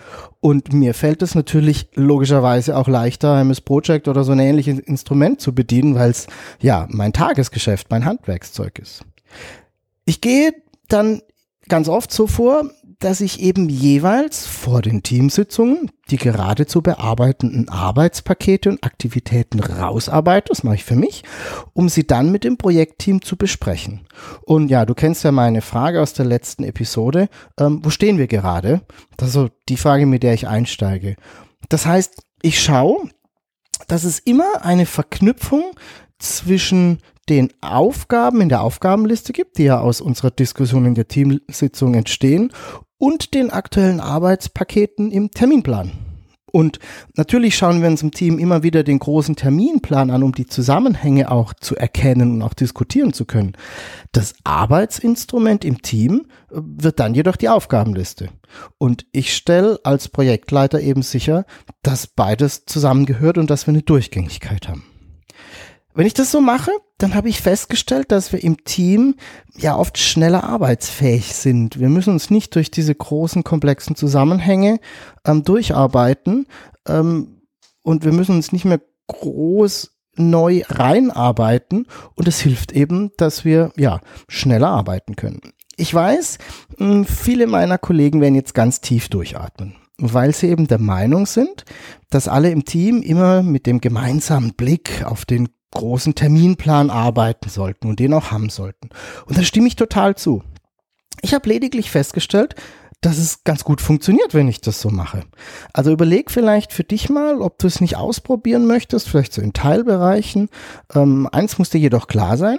Und 0.41 0.73
mir 0.73 0.93
fällt 0.93 1.21
es 1.21 1.33
natürlich 1.33 1.87
logischerweise 1.95 2.75
auch 2.77 2.89
leichter, 2.89 3.39
MS 3.39 3.61
Project 3.61 4.07
oder 4.07 4.23
so 4.23 4.33
ein 4.33 4.39
ähnliches 4.39 4.79
Instrument 4.79 5.39
zu 5.39 5.55
bedienen, 5.55 5.95
weil 5.95 6.11
es 6.11 6.27
ja 6.59 6.87
mein 6.89 7.13
Tagesgeschäft, 7.13 7.89
mein 7.89 8.03
Handwerkszeug 8.03 8.77
ist. 8.79 9.05
Ich 10.03 10.19
gehe 10.19 10.53
dann 10.89 11.21
ganz 11.69 11.87
oft 11.87 12.11
so 12.11 12.27
vor, 12.27 12.69
dass 12.99 13.21
ich 13.21 13.41
eben 13.41 13.69
jeweils 13.69 14.45
vor 14.45 14.81
den 14.81 15.03
Teamsitzungen 15.03 15.91
die 16.11 16.17
gerade 16.17 16.67
zu 16.67 16.81
bearbeitenden 16.81 17.69
Arbeitspakete 17.69 18.69
und 18.69 18.83
Aktivitäten 18.83 19.59
rausarbeite, 19.59 20.49
das 20.49 20.63
mache 20.63 20.75
ich 20.75 20.83
für 20.83 20.95
mich, 20.95 21.23
um 21.73 21.89
sie 21.89 22.05
dann 22.05 22.31
mit 22.31 22.43
dem 22.43 22.57
Projektteam 22.57 23.21
zu 23.21 23.37
besprechen. 23.37 24.05
Und 24.45 24.69
ja, 24.69 24.85
du 24.85 24.93
kennst 24.93 25.23
ja 25.23 25.31
meine 25.31 25.61
Frage 25.61 26.01
aus 26.01 26.13
der 26.13 26.25
letzten 26.25 26.63
Episode, 26.63 27.27
ähm, 27.59 27.79
wo 27.83 27.89
stehen 27.89 28.17
wir 28.17 28.27
gerade? 28.27 28.81
Das 29.17 29.29
ist 29.29 29.33
so 29.33 29.49
die 29.67 29.77
Frage, 29.77 30.05
mit 30.05 30.21
der 30.21 30.35
ich 30.35 30.47
einsteige. 30.47 31.15
Das 31.69 31.87
heißt, 31.87 32.23
ich 32.43 32.61
schaue, 32.61 33.09
dass 33.87 34.03
es 34.03 34.19
immer 34.19 34.63
eine 34.63 34.85
Verknüpfung 34.85 35.63
zwischen 36.19 36.99
den 37.27 37.51
Aufgaben 37.61 38.41
in 38.41 38.49
der 38.49 38.61
Aufgabenliste 38.61 39.33
gibt, 39.33 39.57
die 39.57 39.63
ja 39.63 39.79
aus 39.79 39.99
unserer 39.99 40.29
Diskussion 40.29 40.85
in 40.85 40.93
der 40.93 41.07
Teamsitzung 41.07 41.95
entstehen, 41.95 42.51
und 43.05 43.35
den 43.35 43.51
aktuellen 43.51 43.99
Arbeitspaketen 43.99 45.11
im 45.11 45.29
Terminplan. 45.29 45.91
Und 46.51 46.79
natürlich 47.15 47.55
schauen 47.55 47.83
wir 47.83 47.87
uns 47.87 48.01
im 48.01 48.09
Team 48.09 48.39
immer 48.39 48.63
wieder 48.63 48.83
den 48.83 48.97
großen 48.97 49.35
Terminplan 49.35 50.09
an, 50.09 50.23
um 50.23 50.31
die 50.31 50.47
Zusammenhänge 50.47 51.29
auch 51.29 51.53
zu 51.53 51.75
erkennen 51.75 52.31
und 52.31 52.41
auch 52.41 52.55
diskutieren 52.55 53.13
zu 53.13 53.25
können. 53.25 53.53
Das 54.11 54.33
Arbeitsinstrument 54.43 55.63
im 55.65 55.83
Team 55.83 56.25
äh, 56.49 56.55
wird 56.55 56.99
dann 56.99 57.13
jedoch 57.13 57.35
die 57.35 57.49
Aufgabenliste. 57.49 58.29
Und 58.79 59.05
ich 59.11 59.35
stelle 59.35 59.79
als 59.83 60.07
Projektleiter 60.07 60.79
eben 60.79 61.03
sicher, 61.03 61.45
dass 61.83 62.07
beides 62.07 62.65
zusammengehört 62.65 63.37
und 63.37 63.51
dass 63.51 63.67
wir 63.67 63.73
eine 63.73 63.83
Durchgängigkeit 63.83 64.67
haben. 64.67 64.83
Wenn 65.95 66.05
ich 66.05 66.13
das 66.13 66.29
so 66.29 66.41
mache, 66.41 66.71
dann 66.97 67.15
habe 67.15 67.29
ich 67.29 67.39
festgestellt, 67.39 68.11
dass 68.11 68.33
wir 68.33 68.43
im 68.43 68.65
Team 68.65 69.15
ja 69.57 69.77
oft 69.77 69.97
schneller 69.97 70.43
arbeitsfähig 70.43 71.33
sind. 71.33 71.79
Wir 71.79 71.87
müssen 71.87 72.11
uns 72.11 72.29
nicht 72.29 72.53
durch 72.55 72.69
diese 72.69 72.93
großen, 72.93 73.45
komplexen 73.45 73.95
Zusammenhänge 73.95 74.79
ähm, 75.25 75.45
durcharbeiten 75.45 76.47
ähm, 76.85 77.41
und 77.81 78.03
wir 78.03 78.11
müssen 78.11 78.35
uns 78.35 78.51
nicht 78.51 78.65
mehr 78.65 78.81
groß 79.07 79.93
neu 80.17 80.63
reinarbeiten 80.67 81.87
und 82.15 82.27
es 82.27 82.41
hilft 82.41 82.73
eben, 82.73 83.11
dass 83.15 83.45
wir 83.45 83.71
ja 83.77 84.01
schneller 84.27 84.69
arbeiten 84.69 85.15
können. 85.15 85.53
Ich 85.77 85.93
weiß, 85.93 86.39
hm, 86.77 87.05
viele 87.05 87.47
meiner 87.47 87.77
Kollegen 87.77 88.19
werden 88.19 88.35
jetzt 88.35 88.53
ganz 88.53 88.81
tief 88.81 89.07
durchatmen 89.07 89.77
weil 89.97 90.35
sie 90.35 90.49
eben 90.49 90.67
der 90.67 90.77
Meinung 90.77 91.25
sind, 91.25 91.63
dass 92.09 92.27
alle 92.27 92.51
im 92.51 92.65
Team 92.65 93.01
immer 93.01 93.41
mit 93.43 93.65
dem 93.65 93.79
gemeinsamen 93.79 94.53
Blick 94.53 95.05
auf 95.05 95.23
den 95.23 95.47
großen 95.75 96.15
Terminplan 96.15 96.89
arbeiten 96.89 97.49
sollten 97.49 97.87
und 97.87 97.99
den 97.99 98.13
auch 98.13 98.31
haben 98.31 98.49
sollten. 98.49 98.89
Und 99.27 99.37
da 99.37 99.43
stimme 99.43 99.67
ich 99.67 99.75
total 99.75 100.15
zu. 100.15 100.41
Ich 101.21 101.33
habe 101.33 101.47
lediglich 101.47 101.91
festgestellt, 101.91 102.55
dass 103.01 103.17
es 103.19 103.43
ganz 103.43 103.63
gut 103.63 103.81
funktioniert, 103.81 104.33
wenn 104.33 104.47
ich 104.47 104.61
das 104.61 104.81
so 104.81 104.89
mache. 104.89 105.23
Also 105.73 105.91
überleg 105.91 106.31
vielleicht 106.31 106.73
für 106.73 106.83
dich 106.83 107.09
mal, 107.09 107.41
ob 107.41 107.59
du 107.59 107.67
es 107.67 107.81
nicht 107.81 107.97
ausprobieren 107.97 108.65
möchtest, 108.65 109.07
vielleicht 109.07 109.33
so 109.33 109.41
in 109.41 109.53
Teilbereichen. 109.53 110.49
Ähm, 110.93 111.29
eins 111.31 111.59
muss 111.59 111.69
dir 111.69 111.77
jedoch 111.77 112.07
klar 112.07 112.37
sein. 112.37 112.57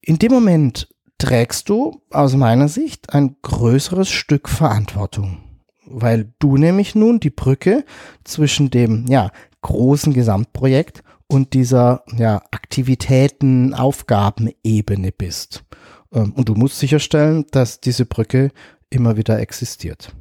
In 0.00 0.18
dem 0.18 0.32
Moment 0.32 0.88
trägst 1.18 1.68
du 1.68 2.02
aus 2.10 2.34
meiner 2.34 2.68
Sicht 2.68 3.12
ein 3.12 3.36
größeres 3.42 4.08
Stück 4.08 4.48
Verantwortung. 4.48 5.42
Weil 5.84 6.32
du 6.38 6.56
nämlich 6.56 6.94
nun 6.94 7.20
die 7.20 7.30
Brücke 7.30 7.84
zwischen 8.24 8.70
dem, 8.70 9.06
ja, 9.08 9.30
großen 9.62 10.12
Gesamtprojekt 10.12 11.02
und 11.28 11.54
dieser 11.54 12.04
ja, 12.16 12.42
Aktivitäten, 12.50 13.74
Aufgabenebene 13.74 15.12
bist. 15.12 15.64
Ähm, 16.12 16.32
und 16.32 16.48
du 16.48 16.54
musst 16.54 16.78
sicherstellen, 16.78 17.46
dass 17.50 17.80
diese 17.80 18.06
Brücke 18.06 18.50
immer 18.90 19.16
wieder 19.16 19.38
existiert. 19.40 20.12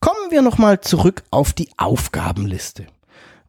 Kommen 0.00 0.30
wir 0.30 0.42
nochmal 0.42 0.80
zurück 0.80 1.24
auf 1.30 1.52
die 1.52 1.70
Aufgabenliste. 1.76 2.86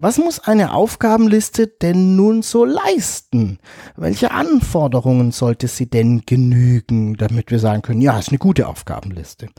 Was 0.02 0.18
muss 0.18 0.40
eine 0.40 0.74
Aufgabenliste 0.74 1.68
denn 1.68 2.16
nun 2.16 2.42
so 2.42 2.64
leisten? 2.64 3.60
Welche 3.98 4.32
Anforderungen 4.32 5.34
sollte 5.34 5.68
sie 5.68 5.90
denn 5.90 6.24
genügen, 6.26 7.18
damit 7.18 7.52
wir 7.52 7.60
sagen 7.60 7.82
können, 7.82 8.00
ja, 8.00 8.18
ist 8.18 8.30
eine 8.30 8.38
gute 8.38 8.70
Aufgabenliste? 8.70 9.50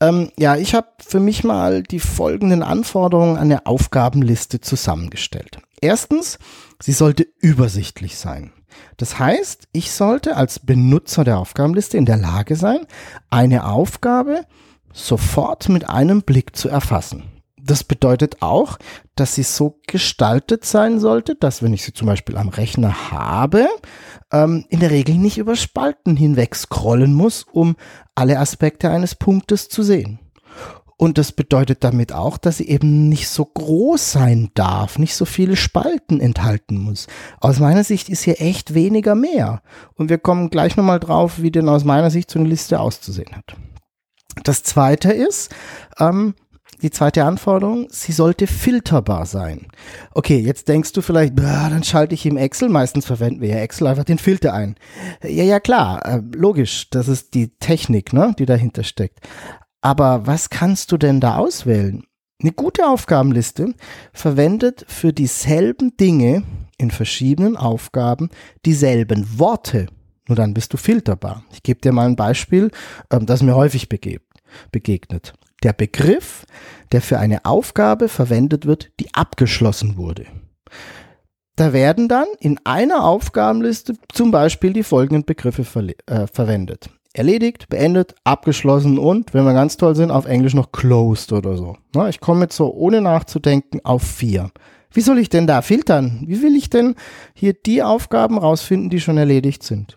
Ähm, 0.00 0.30
ja, 0.38 0.56
ich 0.56 0.74
habe 0.74 0.86
für 1.06 1.20
mich 1.20 1.44
mal 1.44 1.82
die 1.82 2.00
folgenden 2.00 2.62
Anforderungen 2.62 3.36
an 3.36 3.42
eine 3.42 3.66
Aufgabenliste 3.66 4.62
zusammengestellt. 4.62 5.58
Erstens, 5.82 6.38
sie 6.80 6.92
sollte 6.92 7.26
übersichtlich 7.40 8.16
sein. 8.16 8.52
Das 8.96 9.18
heißt, 9.18 9.68
ich 9.72 9.92
sollte 9.92 10.38
als 10.38 10.60
Benutzer 10.60 11.24
der 11.24 11.36
Aufgabenliste 11.36 11.98
in 11.98 12.06
der 12.06 12.16
Lage 12.16 12.56
sein, 12.56 12.86
eine 13.28 13.66
Aufgabe 13.66 14.46
sofort 14.94 15.68
mit 15.68 15.90
einem 15.90 16.22
Blick 16.22 16.56
zu 16.56 16.70
erfassen 16.70 17.33
das 17.64 17.84
bedeutet 17.84 18.42
auch, 18.42 18.78
dass 19.14 19.34
sie 19.34 19.42
so 19.42 19.80
gestaltet 19.86 20.64
sein 20.64 21.00
sollte, 21.00 21.34
dass 21.34 21.62
wenn 21.62 21.72
ich 21.72 21.82
sie 21.82 21.92
zum 21.92 22.06
Beispiel 22.06 22.36
am 22.36 22.48
Rechner 22.48 23.10
habe, 23.10 23.66
ähm, 24.32 24.66
in 24.68 24.80
der 24.80 24.90
Regel 24.90 25.16
nicht 25.16 25.38
über 25.38 25.56
Spalten 25.56 26.16
hinweg 26.16 26.54
scrollen 26.54 27.14
muss, 27.14 27.44
um 27.50 27.76
alle 28.14 28.38
Aspekte 28.38 28.90
eines 28.90 29.14
Punktes 29.14 29.68
zu 29.68 29.82
sehen. 29.82 30.18
Und 30.96 31.18
das 31.18 31.32
bedeutet 31.32 31.82
damit 31.82 32.12
auch, 32.12 32.38
dass 32.38 32.58
sie 32.58 32.68
eben 32.68 33.08
nicht 33.08 33.28
so 33.28 33.44
groß 33.44 34.12
sein 34.12 34.50
darf, 34.54 34.98
nicht 34.98 35.16
so 35.16 35.24
viele 35.24 35.56
Spalten 35.56 36.20
enthalten 36.20 36.78
muss. 36.78 37.08
Aus 37.40 37.58
meiner 37.58 37.82
Sicht 37.82 38.08
ist 38.08 38.22
hier 38.22 38.40
echt 38.40 38.74
weniger 38.74 39.14
mehr. 39.14 39.62
Und 39.94 40.08
wir 40.08 40.18
kommen 40.18 40.50
gleich 40.50 40.76
nochmal 40.76 41.00
drauf, 41.00 41.42
wie 41.42 41.50
denn 41.50 41.68
aus 41.68 41.84
meiner 41.84 42.10
Sicht 42.10 42.30
so 42.30 42.38
eine 42.38 42.48
Liste 42.48 42.78
auszusehen 42.78 43.34
hat. 43.34 43.56
Das 44.44 44.62
zweite 44.62 45.12
ist, 45.12 45.54
ähm, 45.98 46.34
die 46.84 46.90
zweite 46.90 47.24
Anforderung, 47.24 47.88
sie 47.90 48.12
sollte 48.12 48.46
filterbar 48.46 49.24
sein. 49.24 49.68
Okay, 50.12 50.38
jetzt 50.38 50.68
denkst 50.68 50.92
du 50.92 51.00
vielleicht, 51.00 51.36
dann 51.38 51.82
schalte 51.82 52.14
ich 52.14 52.26
im 52.26 52.36
Excel, 52.36 52.68
meistens 52.68 53.06
verwenden 53.06 53.40
wir 53.40 53.48
ja 53.48 53.56
Excel, 53.56 53.86
einfach 53.86 54.04
den 54.04 54.18
Filter 54.18 54.52
ein. 54.52 54.76
Ja, 55.22 55.44
ja, 55.44 55.60
klar, 55.60 56.04
äh, 56.04 56.20
logisch, 56.36 56.90
das 56.90 57.08
ist 57.08 57.32
die 57.32 57.48
Technik, 57.58 58.12
ne, 58.12 58.34
die 58.38 58.44
dahinter 58.44 58.84
steckt. 58.84 59.20
Aber 59.80 60.26
was 60.26 60.50
kannst 60.50 60.92
du 60.92 60.98
denn 60.98 61.20
da 61.20 61.36
auswählen? 61.36 62.04
Eine 62.42 62.52
gute 62.52 62.86
Aufgabenliste 62.86 63.74
verwendet 64.12 64.84
für 64.86 65.14
dieselben 65.14 65.96
Dinge 65.96 66.42
in 66.76 66.90
verschiedenen 66.90 67.56
Aufgaben 67.56 68.28
dieselben 68.66 69.38
Worte. 69.38 69.86
Nur 70.28 70.36
dann 70.36 70.52
bist 70.52 70.72
du 70.74 70.76
filterbar. 70.76 71.44
Ich 71.52 71.62
gebe 71.62 71.80
dir 71.80 71.92
mal 71.92 72.06
ein 72.06 72.16
Beispiel, 72.16 72.70
ähm, 73.10 73.24
das 73.24 73.42
mir 73.42 73.54
häufig 73.54 73.88
begegnet 73.88 75.32
der 75.64 75.72
Begriff, 75.72 76.44
der 76.92 77.00
für 77.00 77.18
eine 77.18 77.44
Aufgabe 77.44 78.08
verwendet 78.08 78.66
wird, 78.66 78.92
die 79.00 79.12
abgeschlossen 79.14 79.96
wurde. 79.96 80.26
Da 81.56 81.72
werden 81.72 82.08
dann 82.08 82.26
in 82.40 82.58
einer 82.64 83.04
Aufgabenliste 83.04 83.94
zum 84.12 84.30
Beispiel 84.30 84.72
die 84.72 84.82
folgenden 84.82 85.24
Begriffe 85.24 85.64
ver 85.64 85.84
äh, 86.06 86.26
verwendet. 86.26 86.90
Erledigt, 87.12 87.68
beendet, 87.68 88.16
abgeschlossen 88.24 88.98
und, 88.98 89.34
wenn 89.34 89.44
wir 89.44 89.52
ganz 89.52 89.76
toll 89.76 89.94
sind, 89.94 90.10
auf 90.10 90.26
Englisch 90.26 90.54
noch 90.54 90.72
closed 90.72 91.32
oder 91.32 91.56
so. 91.56 91.76
Na, 91.94 92.08
ich 92.08 92.18
komme 92.18 92.42
jetzt 92.42 92.56
so 92.56 92.72
ohne 92.72 93.00
nachzudenken 93.00 93.80
auf 93.84 94.02
vier. 94.02 94.50
Wie 94.92 95.00
soll 95.00 95.18
ich 95.18 95.28
denn 95.28 95.46
da 95.46 95.62
filtern? 95.62 96.24
Wie 96.26 96.42
will 96.42 96.56
ich 96.56 96.70
denn 96.70 96.96
hier 97.34 97.52
die 97.52 97.84
Aufgaben 97.84 98.36
rausfinden, 98.36 98.90
die 98.90 99.00
schon 99.00 99.16
erledigt 99.16 99.62
sind? 99.62 99.94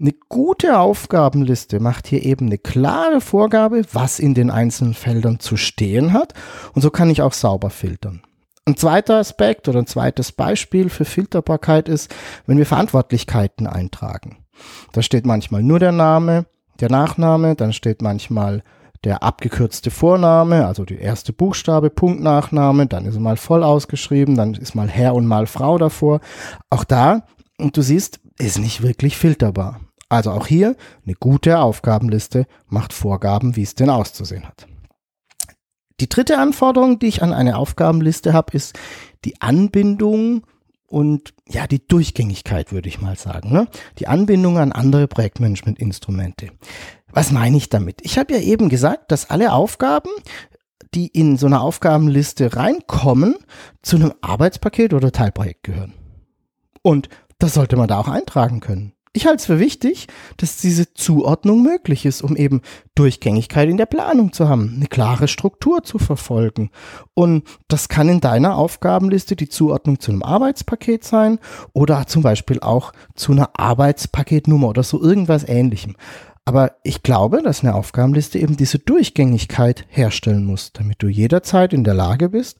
Eine 0.00 0.12
gute 0.28 0.78
Aufgabenliste 0.78 1.80
macht 1.80 2.06
hier 2.06 2.22
eben 2.22 2.46
eine 2.46 2.58
klare 2.58 3.20
Vorgabe, 3.20 3.82
was 3.92 4.18
in 4.18 4.34
den 4.34 4.50
einzelnen 4.50 4.94
Feldern 4.94 5.40
zu 5.40 5.56
stehen 5.56 6.12
hat. 6.12 6.34
Und 6.74 6.82
so 6.82 6.90
kann 6.90 7.10
ich 7.10 7.22
auch 7.22 7.32
sauber 7.32 7.70
filtern. 7.70 8.22
Ein 8.64 8.76
zweiter 8.76 9.16
Aspekt 9.16 9.66
oder 9.68 9.80
ein 9.80 9.86
zweites 9.86 10.30
Beispiel 10.32 10.90
für 10.90 11.04
Filterbarkeit 11.04 11.88
ist, 11.88 12.14
wenn 12.46 12.58
wir 12.58 12.66
Verantwortlichkeiten 12.66 13.66
eintragen. 13.66 14.44
Da 14.92 15.02
steht 15.02 15.26
manchmal 15.26 15.62
nur 15.62 15.78
der 15.78 15.92
Name, 15.92 16.46
der 16.80 16.90
Nachname, 16.90 17.54
dann 17.54 17.72
steht 17.72 18.02
manchmal 18.02 18.62
der 19.04 19.22
abgekürzte 19.22 19.90
Vorname, 19.90 20.66
also 20.66 20.84
die 20.84 20.98
erste 20.98 21.32
Buchstabe, 21.32 21.88
Punkt 21.88 22.20
Nachname, 22.20 22.86
dann 22.86 23.06
ist 23.06 23.18
mal 23.18 23.36
voll 23.36 23.62
ausgeschrieben, 23.62 24.36
dann 24.36 24.54
ist 24.54 24.74
mal 24.74 24.88
Herr 24.88 25.14
und 25.14 25.26
mal 25.26 25.46
Frau 25.46 25.78
davor. 25.78 26.20
Auch 26.68 26.84
da, 26.84 27.22
und 27.58 27.76
du 27.76 27.82
siehst, 27.82 28.20
ist 28.38 28.58
nicht 28.58 28.82
wirklich 28.82 29.16
filterbar. 29.16 29.80
Also 30.08 30.30
auch 30.30 30.46
hier 30.46 30.76
eine 31.04 31.14
gute 31.14 31.58
Aufgabenliste 31.58 32.46
macht 32.66 32.92
Vorgaben, 32.92 33.56
wie 33.56 33.62
es 33.62 33.74
denn 33.74 33.90
auszusehen 33.90 34.46
hat. 34.46 34.66
Die 36.00 36.08
dritte 36.08 36.38
Anforderung, 36.38 36.98
die 36.98 37.08
ich 37.08 37.22
an 37.22 37.32
eine 37.32 37.56
Aufgabenliste 37.56 38.32
habe, 38.32 38.52
ist 38.56 38.78
die 39.24 39.40
Anbindung 39.40 40.46
und 40.86 41.34
ja, 41.46 41.66
die 41.66 41.86
Durchgängigkeit, 41.86 42.72
würde 42.72 42.88
ich 42.88 43.00
mal 43.00 43.16
sagen. 43.16 43.52
Ne? 43.52 43.68
Die 43.98 44.06
Anbindung 44.06 44.58
an 44.58 44.72
andere 44.72 45.08
Projektmanagement-Instrumente. 45.08 46.50
Was 47.10 47.32
meine 47.32 47.56
ich 47.56 47.68
damit? 47.68 48.00
Ich 48.02 48.18
habe 48.18 48.32
ja 48.32 48.40
eben 48.40 48.68
gesagt, 48.68 49.10
dass 49.12 49.28
alle 49.28 49.52
Aufgaben, 49.52 50.10
die 50.94 51.08
in 51.08 51.36
so 51.36 51.46
einer 51.46 51.60
Aufgabenliste 51.60 52.56
reinkommen, 52.56 53.36
zu 53.82 53.96
einem 53.96 54.14
Arbeitspaket 54.22 54.94
oder 54.94 55.12
Teilprojekt 55.12 55.64
gehören. 55.64 55.94
Und 56.82 57.08
das 57.38 57.54
sollte 57.54 57.76
man 57.76 57.88
da 57.88 57.98
auch 57.98 58.08
eintragen 58.08 58.60
können. 58.60 58.92
Ich 59.14 59.26
halte 59.26 59.38
es 59.38 59.46
für 59.46 59.58
wichtig, 59.58 60.06
dass 60.36 60.58
diese 60.58 60.92
Zuordnung 60.92 61.62
möglich 61.62 62.04
ist, 62.04 62.22
um 62.22 62.36
eben 62.36 62.60
Durchgängigkeit 62.94 63.68
in 63.68 63.76
der 63.78 63.86
Planung 63.86 64.32
zu 64.32 64.48
haben, 64.48 64.74
eine 64.76 64.86
klare 64.86 65.28
Struktur 65.28 65.82
zu 65.82 65.98
verfolgen. 65.98 66.70
Und 67.14 67.44
das 67.68 67.88
kann 67.88 68.08
in 68.08 68.20
deiner 68.20 68.56
Aufgabenliste 68.56 69.34
die 69.34 69.48
Zuordnung 69.48 69.98
zu 69.98 70.12
einem 70.12 70.22
Arbeitspaket 70.22 71.04
sein 71.04 71.38
oder 71.72 72.06
zum 72.06 72.22
Beispiel 72.22 72.60
auch 72.60 72.92
zu 73.14 73.32
einer 73.32 73.50
Arbeitspaketnummer 73.58 74.68
oder 74.68 74.82
so 74.82 75.02
irgendwas 75.02 75.48
ähnlichem. 75.48 75.96
Aber 76.44 76.76
ich 76.82 77.02
glaube, 77.02 77.42
dass 77.42 77.64
eine 77.64 77.74
Aufgabenliste 77.74 78.38
eben 78.38 78.56
diese 78.56 78.78
Durchgängigkeit 78.78 79.84
herstellen 79.88 80.44
muss, 80.44 80.72
damit 80.72 81.02
du 81.02 81.08
jederzeit 81.08 81.72
in 81.72 81.84
der 81.84 81.94
Lage 81.94 82.28
bist, 82.28 82.58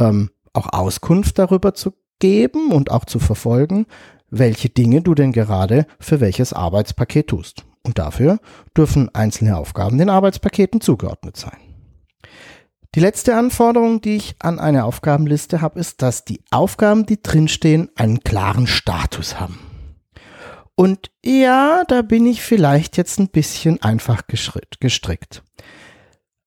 ähm, 0.00 0.30
auch 0.52 0.72
Auskunft 0.72 1.38
darüber 1.38 1.74
zu 1.74 1.92
geben 2.22 2.70
und 2.70 2.92
auch 2.92 3.04
zu 3.04 3.18
verfolgen, 3.18 3.86
welche 4.30 4.68
Dinge 4.68 5.02
du 5.02 5.14
denn 5.14 5.32
gerade 5.32 5.86
für 5.98 6.20
welches 6.20 6.52
Arbeitspaket 6.52 7.26
tust. 7.26 7.64
Und 7.82 7.98
dafür 7.98 8.38
dürfen 8.76 9.12
einzelne 9.12 9.56
Aufgaben 9.56 9.98
den 9.98 10.08
Arbeitspaketen 10.08 10.80
zugeordnet 10.80 11.36
sein. 11.36 11.58
Die 12.94 13.00
letzte 13.00 13.34
Anforderung, 13.34 14.00
die 14.00 14.16
ich 14.16 14.36
an 14.38 14.60
eine 14.60 14.84
Aufgabenliste 14.84 15.62
habe, 15.62 15.80
ist, 15.80 16.00
dass 16.00 16.24
die 16.24 16.44
Aufgaben, 16.52 17.06
die 17.06 17.20
drinstehen, 17.20 17.90
einen 17.96 18.20
klaren 18.20 18.68
Status 18.68 19.40
haben. 19.40 19.58
Und 20.76 21.10
ja, 21.24 21.82
da 21.88 22.02
bin 22.02 22.24
ich 22.24 22.40
vielleicht 22.40 22.96
jetzt 22.96 23.18
ein 23.18 23.30
bisschen 23.30 23.82
einfach 23.82 24.22
gestrickt. 24.28 25.42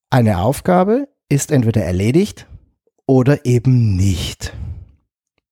Eine 0.09 0.39
Aufgabe 0.39 1.09
ist 1.27 1.51
entweder 1.51 1.83
erledigt 1.83 2.47
oder 3.07 3.45
eben 3.45 3.97
nicht. 3.97 4.53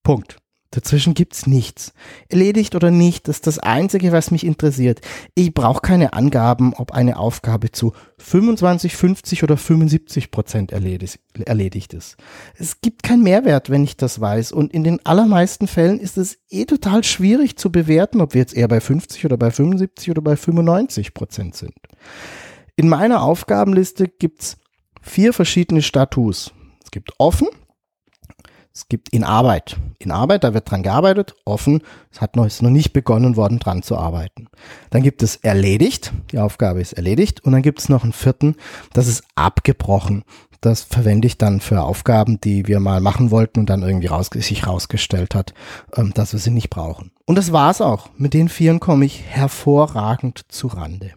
Punkt. 0.04 0.38
Dazwischen 0.74 1.14
gibt's 1.14 1.46
nichts. 1.46 1.94
Erledigt 2.30 2.74
oder 2.74 2.90
nicht, 2.90 3.28
das 3.28 3.38
ist 3.38 3.48
das 3.48 3.60
Einzige, 3.60 4.12
was 4.12 4.32
mich 4.32 4.44
interessiert. 4.44 5.02
Ich 5.36 5.54
brauche 5.54 5.82
keine 5.82 6.14
Angaben, 6.14 6.74
ob 6.74 6.94
eine 6.94 7.18
Aufgabe 7.18 7.72
zu 7.72 7.94
25, 8.18 8.96
50 8.96 9.44
oder 9.44 9.56
75 9.56 10.32
Prozent 10.32 10.72
erledigt, 10.72 11.94
ist. 11.94 12.18
Es 12.58 12.82
gibt 12.82 13.04
keinen 13.04 13.22
Mehrwert, 13.22 13.70
wenn 13.70 13.84
ich 13.84 13.98
das 13.98 14.20
weiß. 14.20 14.52
Und 14.52 14.74
in 14.74 14.84
den 14.84 15.06
allermeisten 15.06 15.68
Fällen 15.68 16.00
ist 16.00 16.18
es 16.18 16.40
eh 16.50 16.66
total 16.66 17.04
schwierig 17.04 17.56
zu 17.56 17.72
bewerten, 17.72 18.20
ob 18.20 18.34
wir 18.34 18.42
jetzt 18.42 18.56
eher 18.56 18.68
bei 18.68 18.82
50 18.82 19.26
oder 19.26 19.38
bei 19.38 19.52
75 19.52 20.10
oder 20.10 20.24
bei 20.24 20.36
95 20.36 21.14
Prozent 21.14 21.56
sind. 21.56 21.76
In 22.76 22.90
meiner 22.90 23.22
Aufgabenliste 23.22 24.08
gibt's 24.08 24.58
vier 25.04 25.34
verschiedene 25.34 25.84
Status. 25.84 26.52
Es 26.84 26.90
gibt 26.90 27.12
offen, 27.20 27.48
es 28.76 28.88
gibt 28.88 29.10
in 29.10 29.24
Arbeit. 29.24 29.78
In 30.00 30.10
Arbeit, 30.10 30.44
da 30.44 30.56
wird 30.56 30.70
dran 30.70 30.82
gearbeitet, 30.82 31.36
offen. 31.46 31.82
Es 32.12 32.22
hat 32.22 32.36
noch, 32.36 32.48
ist 32.48 32.64
noch 32.64 32.72
nicht 32.72 32.92
begonnen 32.92 33.36
worden, 33.36 33.60
dran 33.60 33.84
zu 33.84 33.98
arbeiten. 33.98 34.48
Dann 34.90 35.04
gibt 35.04 35.22
es 35.22 35.36
erledigt. 35.36 36.12
Die 36.32 36.40
Aufgabe 36.40 36.82
ist 36.82 36.94
erledigt. 36.94 37.42
Und 37.42 37.52
dann 37.52 37.62
gibt 37.62 37.80
es 37.80 37.90
noch 37.90 38.04
einen 38.04 38.14
vierten. 38.14 38.56
Das 38.92 39.06
ist 39.06 39.24
abgebrochen. 39.36 40.24
Das 40.60 40.82
verwende 40.82 41.28
ich 41.28 41.38
dann 41.38 41.60
für 41.60 41.84
Aufgaben, 41.84 42.42
die 42.42 42.68
wir 42.68 42.80
mal 42.80 43.00
machen 43.00 43.30
wollten 43.30 43.60
und 43.60 43.70
dann 43.70 43.84
irgendwie 43.84 44.08
raus, 44.08 44.30
sich 44.34 44.66
rausgestellt 44.66 45.36
hat, 45.36 45.54
ähm, 45.96 46.12
dass 46.16 46.34
wir 46.34 46.40
sie 46.40 46.52
nicht 46.52 46.72
brauchen. 46.72 47.12
Und 47.26 47.38
das 47.38 47.52
war's 47.52 47.80
auch. 47.80 48.10
Mit 48.18 48.34
den 48.34 48.50
Vieren 48.50 48.80
komme 48.80 49.06
ich 49.06 49.22
hervorragend 49.22 50.46
zu 50.48 50.68
Rande. 50.68 51.12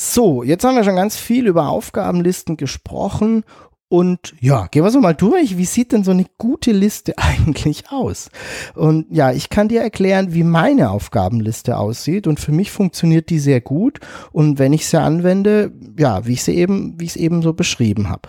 So, 0.00 0.44
jetzt 0.44 0.62
haben 0.62 0.76
wir 0.76 0.84
schon 0.84 0.94
ganz 0.94 1.16
viel 1.16 1.48
über 1.48 1.70
Aufgabenlisten 1.70 2.56
gesprochen 2.56 3.42
und 3.88 4.34
ja, 4.40 4.66
gehen 4.66 4.84
wir 4.84 4.90
so 4.90 5.00
mal 5.00 5.14
durch. 5.14 5.56
Wie 5.56 5.64
sieht 5.64 5.92
denn 5.92 6.04
so 6.04 6.10
eine 6.10 6.26
gute 6.36 6.72
Liste 6.72 7.14
eigentlich 7.16 7.90
aus? 7.90 8.30
Und 8.74 9.06
ja, 9.10 9.32
ich 9.32 9.48
kann 9.48 9.68
dir 9.68 9.80
erklären, 9.80 10.34
wie 10.34 10.44
meine 10.44 10.90
Aufgabenliste 10.90 11.78
aussieht. 11.78 12.26
Und 12.26 12.38
für 12.38 12.52
mich 12.52 12.70
funktioniert 12.70 13.30
die 13.30 13.38
sehr 13.38 13.60
gut. 13.60 14.00
Und 14.30 14.58
wenn 14.58 14.72
ich 14.72 14.86
sie 14.86 15.00
anwende, 15.00 15.72
ja, 15.98 16.26
wie 16.26 16.34
ich 16.34 16.42
sie 16.42 16.54
eben, 16.54 17.00
wie 17.00 17.04
ich 17.04 17.12
es 17.12 17.16
eben 17.16 17.40
so 17.40 17.54
beschrieben 17.54 18.10
habe. 18.10 18.28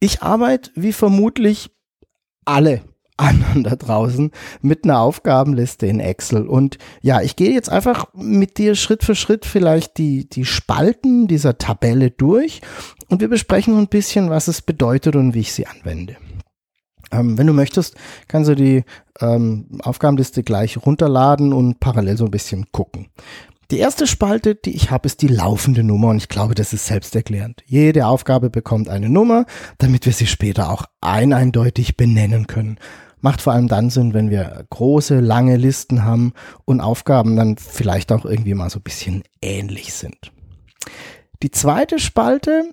Ich 0.00 0.22
arbeite 0.22 0.70
wie 0.74 0.92
vermutlich 0.92 1.70
alle 2.44 2.82
anderen 3.18 3.64
da 3.64 3.76
draußen 3.76 4.30
mit 4.62 4.84
einer 4.84 5.00
Aufgabenliste 5.00 5.86
in 5.86 6.00
Excel. 6.00 6.46
Und 6.46 6.78
ja, 7.02 7.20
ich 7.20 7.36
gehe 7.36 7.52
jetzt 7.52 7.70
einfach 7.70 8.06
mit 8.14 8.58
dir 8.58 8.74
Schritt 8.74 9.04
für 9.04 9.14
Schritt 9.14 9.44
vielleicht 9.44 9.98
die, 9.98 10.28
die 10.28 10.44
Spalten 10.44 11.28
dieser 11.28 11.58
Tabelle 11.58 12.10
durch 12.10 12.60
und 13.08 13.20
wir 13.20 13.28
besprechen 13.28 13.76
ein 13.76 13.88
bisschen, 13.88 14.30
was 14.30 14.48
es 14.48 14.62
bedeutet 14.62 15.16
und 15.16 15.34
wie 15.34 15.40
ich 15.40 15.52
sie 15.52 15.66
anwende. 15.66 16.16
Ähm, 17.10 17.38
wenn 17.38 17.46
du 17.46 17.52
möchtest, 17.52 17.96
kannst 18.26 18.50
du 18.50 18.54
die 18.54 18.84
ähm, 19.20 19.66
Aufgabenliste 19.82 20.42
gleich 20.42 20.84
runterladen 20.84 21.52
und 21.52 21.80
parallel 21.80 22.16
so 22.16 22.26
ein 22.26 22.30
bisschen 22.30 22.66
gucken. 22.72 23.08
Die 23.70 23.78
erste 23.78 24.06
Spalte, 24.06 24.54
die 24.54 24.74
ich 24.74 24.90
habe, 24.90 25.06
ist 25.06 25.20
die 25.20 25.28
laufende 25.28 25.84
Nummer 25.84 26.08
und 26.08 26.16
ich 26.16 26.28
glaube, 26.28 26.54
das 26.54 26.72
ist 26.72 26.86
selbsterklärend. 26.86 27.62
Jede 27.66 28.06
Aufgabe 28.06 28.48
bekommt 28.48 28.88
eine 28.88 29.10
Nummer, 29.10 29.44
damit 29.76 30.06
wir 30.06 30.14
sie 30.14 30.26
später 30.26 30.70
auch 30.70 30.84
ein 31.02 31.34
eindeutig 31.34 31.98
benennen 31.98 32.46
können. 32.46 32.78
Macht 33.20 33.40
vor 33.42 33.52
allem 33.52 33.68
dann 33.68 33.90
Sinn, 33.90 34.14
wenn 34.14 34.30
wir 34.30 34.64
große, 34.70 35.20
lange 35.20 35.56
Listen 35.56 36.04
haben 36.04 36.32
und 36.64 36.80
Aufgaben 36.80 37.36
dann 37.36 37.56
vielleicht 37.56 38.12
auch 38.12 38.24
irgendwie 38.24 38.54
mal 38.54 38.70
so 38.70 38.78
ein 38.78 38.84
bisschen 38.84 39.22
ähnlich 39.42 39.92
sind. 39.94 40.32
Die 41.42 41.50
zweite 41.50 41.98
Spalte 41.98 42.72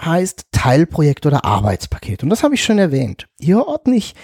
heißt 0.00 0.46
Teilprojekt 0.52 1.26
oder 1.26 1.44
Arbeitspaket. 1.44 2.22
Und 2.22 2.30
das 2.30 2.42
habe 2.42 2.54
ich 2.54 2.64
schon 2.64 2.78
erwähnt. 2.78 3.28
Hier 3.40 3.66
ordne 3.66 3.96
ich 3.96 4.14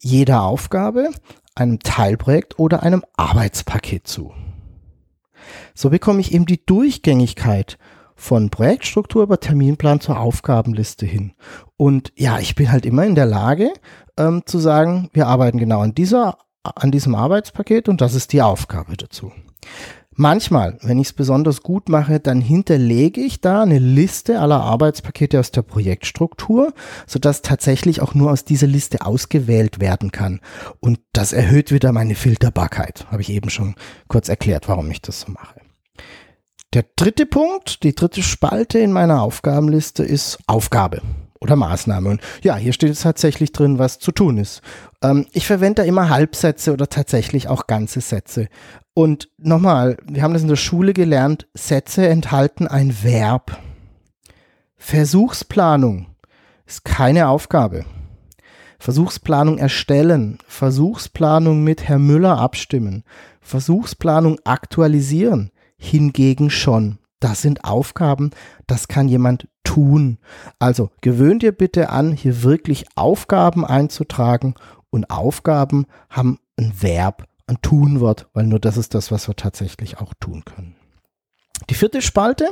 jeder 0.00 0.42
Aufgabe 0.42 1.10
einem 1.54 1.80
Teilprojekt 1.80 2.58
oder 2.58 2.82
einem 2.82 3.02
Arbeitspaket 3.16 4.06
zu. 4.06 4.32
So 5.74 5.90
bekomme 5.90 6.20
ich 6.20 6.32
eben 6.32 6.46
die 6.46 6.64
Durchgängigkeit 6.64 7.78
von 8.14 8.50
Projektstruktur 8.50 9.22
über 9.22 9.40
Terminplan 9.40 10.00
zur 10.00 10.18
Aufgabenliste 10.18 11.06
hin. 11.06 11.32
Und 11.76 12.12
ja, 12.16 12.38
ich 12.38 12.54
bin 12.54 12.70
halt 12.70 12.86
immer 12.86 13.04
in 13.04 13.14
der 13.14 13.26
Lage 13.26 13.72
ähm, 14.18 14.42
zu 14.46 14.58
sagen, 14.58 15.10
wir 15.12 15.26
arbeiten 15.26 15.58
genau 15.58 15.80
an 15.80 15.94
dieser, 15.94 16.38
an 16.62 16.90
diesem 16.90 17.14
Arbeitspaket 17.14 17.88
und 17.88 18.00
das 18.00 18.14
ist 18.14 18.32
die 18.32 18.42
Aufgabe 18.42 18.96
dazu. 18.96 19.32
Manchmal, 20.18 20.78
wenn 20.80 20.98
ich 20.98 21.08
es 21.08 21.12
besonders 21.12 21.62
gut 21.62 21.90
mache, 21.90 22.20
dann 22.20 22.40
hinterlege 22.40 23.20
ich 23.20 23.42
da 23.42 23.62
eine 23.62 23.78
Liste 23.78 24.40
aller 24.40 24.62
Arbeitspakete 24.62 25.38
aus 25.38 25.50
der 25.50 25.60
Projektstruktur, 25.60 26.72
sodass 27.06 27.42
tatsächlich 27.42 28.00
auch 28.00 28.14
nur 28.14 28.30
aus 28.30 28.46
dieser 28.46 28.66
Liste 28.66 29.04
ausgewählt 29.04 29.78
werden 29.78 30.12
kann. 30.12 30.40
Und 30.80 31.00
das 31.12 31.34
erhöht 31.34 31.70
wieder 31.70 31.92
meine 31.92 32.14
Filterbarkeit. 32.14 33.06
Habe 33.10 33.20
ich 33.20 33.28
eben 33.28 33.50
schon 33.50 33.74
kurz 34.08 34.30
erklärt, 34.30 34.70
warum 34.70 34.90
ich 34.90 35.02
das 35.02 35.20
so 35.20 35.32
mache. 35.32 35.60
Der 36.72 36.86
dritte 36.96 37.26
Punkt, 37.26 37.82
die 37.82 37.94
dritte 37.94 38.22
Spalte 38.22 38.78
in 38.78 38.92
meiner 38.92 39.20
Aufgabenliste 39.20 40.02
ist 40.02 40.38
Aufgabe 40.46 41.02
oder 41.40 41.56
Maßnahme. 41.56 42.08
Und 42.08 42.20
ja, 42.42 42.56
hier 42.56 42.72
steht 42.72 42.90
es 42.90 43.00
tatsächlich 43.00 43.52
drin, 43.52 43.78
was 43.78 43.98
zu 43.98 44.12
tun 44.12 44.38
ist. 44.38 44.62
Ähm, 45.02 45.26
ich 45.32 45.46
verwende 45.46 45.82
da 45.82 45.88
immer 45.88 46.10
Halbsätze 46.10 46.72
oder 46.72 46.88
tatsächlich 46.88 47.48
auch 47.48 47.66
ganze 47.66 48.00
Sätze. 48.00 48.48
Und 48.94 49.28
nochmal, 49.36 49.98
wir 50.06 50.22
haben 50.22 50.32
das 50.32 50.42
in 50.42 50.48
der 50.48 50.56
Schule 50.56 50.92
gelernt, 50.92 51.46
Sätze 51.54 52.08
enthalten 52.08 52.66
ein 52.66 53.02
Verb. 53.02 53.58
Versuchsplanung 54.76 56.06
ist 56.66 56.84
keine 56.84 57.28
Aufgabe. 57.28 57.84
Versuchsplanung 58.78 59.58
erstellen, 59.58 60.38
Versuchsplanung 60.46 61.64
mit 61.64 61.88
Herr 61.88 61.98
Müller 61.98 62.38
abstimmen, 62.38 63.04
Versuchsplanung 63.40 64.38
aktualisieren, 64.44 65.50
hingegen 65.78 66.50
schon. 66.50 66.98
Das 67.18 67.40
sind 67.40 67.64
Aufgaben, 67.64 68.30
das 68.66 68.88
kann 68.88 69.08
jemand 69.08 69.48
tun. 69.66 70.18
Also 70.58 70.90
gewöhnt 71.02 71.42
dir 71.42 71.52
bitte 71.52 71.90
an, 71.90 72.12
hier 72.12 72.42
wirklich 72.42 72.86
Aufgaben 72.94 73.64
einzutragen 73.64 74.54
und 74.90 75.10
Aufgaben 75.10 75.86
haben 76.08 76.38
ein 76.56 76.72
Verb, 76.80 77.24
ein 77.46 77.58
Tunwort, 77.60 78.28
weil 78.32 78.46
nur 78.46 78.60
das 78.60 78.76
ist 78.76 78.94
das, 78.94 79.10
was 79.10 79.28
wir 79.28 79.36
tatsächlich 79.36 79.98
auch 79.98 80.14
tun 80.18 80.44
können. 80.44 80.76
Die 81.70 81.74
vierte 81.74 82.02
Spalte 82.02 82.50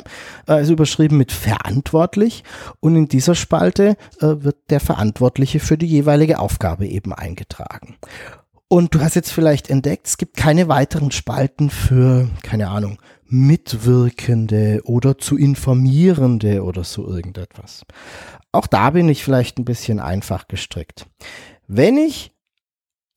äh, 0.48 0.62
ist 0.62 0.70
überschrieben 0.70 1.18
mit 1.18 1.30
verantwortlich 1.30 2.42
und 2.80 2.96
in 2.96 3.06
dieser 3.06 3.34
Spalte 3.34 3.96
äh, 4.20 4.26
wird 4.38 4.56
der 4.70 4.80
Verantwortliche 4.80 5.60
für 5.60 5.78
die 5.78 5.86
jeweilige 5.86 6.38
Aufgabe 6.38 6.86
eben 6.86 7.12
eingetragen. 7.12 7.96
Und 8.68 8.94
du 8.94 9.00
hast 9.00 9.14
jetzt 9.14 9.30
vielleicht 9.30 9.70
entdeckt, 9.70 10.06
es 10.06 10.16
gibt 10.16 10.36
keine 10.36 10.68
weiteren 10.68 11.10
Spalten 11.10 11.70
für, 11.70 12.28
keine 12.42 12.68
Ahnung, 12.70 12.98
Mitwirkende 13.26 14.82
oder 14.84 15.18
zu 15.18 15.36
Informierende 15.36 16.62
oder 16.62 16.84
so 16.84 17.06
irgendetwas. 17.06 17.84
Auch 18.52 18.66
da 18.66 18.90
bin 18.90 19.08
ich 19.08 19.24
vielleicht 19.24 19.58
ein 19.58 19.64
bisschen 19.64 20.00
einfach 20.00 20.48
gestrickt. 20.48 21.06
Wenn 21.66 21.96
ich 21.96 22.32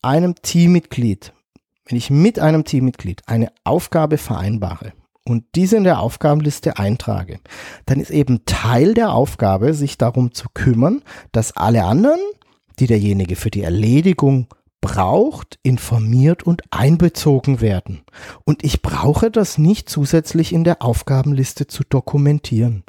einem 0.01 0.35
Teammitglied, 0.35 1.33
wenn 1.85 1.97
ich 1.97 2.09
mit 2.09 2.39
einem 2.39 2.63
Teammitglied 2.63 3.23
eine 3.27 3.51
Aufgabe 3.63 4.17
vereinbare 4.17 4.93
und 5.25 5.43
diese 5.55 5.77
in 5.77 5.83
der 5.83 5.99
Aufgabenliste 5.99 6.79
eintrage, 6.79 7.39
dann 7.85 7.99
ist 7.99 8.11
eben 8.11 8.45
Teil 8.45 8.93
der 8.93 9.11
Aufgabe, 9.11 9.73
sich 9.73 9.97
darum 9.97 10.33
zu 10.33 10.47
kümmern, 10.53 11.03
dass 11.31 11.55
alle 11.55 11.83
anderen, 11.83 12.19
die 12.79 12.87
derjenige 12.87 13.35
für 13.35 13.51
die 13.51 13.63
Erledigung 13.63 14.47
braucht, 14.81 15.59
informiert 15.63 16.43
und 16.43 16.61
einbezogen 16.69 17.61
werden. 17.61 18.03
Und 18.45 18.63
ich 18.63 18.81
brauche 18.81 19.31
das 19.31 19.57
nicht 19.57 19.89
zusätzlich 19.89 20.53
in 20.53 20.63
der 20.63 20.81
Aufgabenliste 20.81 21.67
zu 21.67 21.83
dokumentieren. 21.83 22.83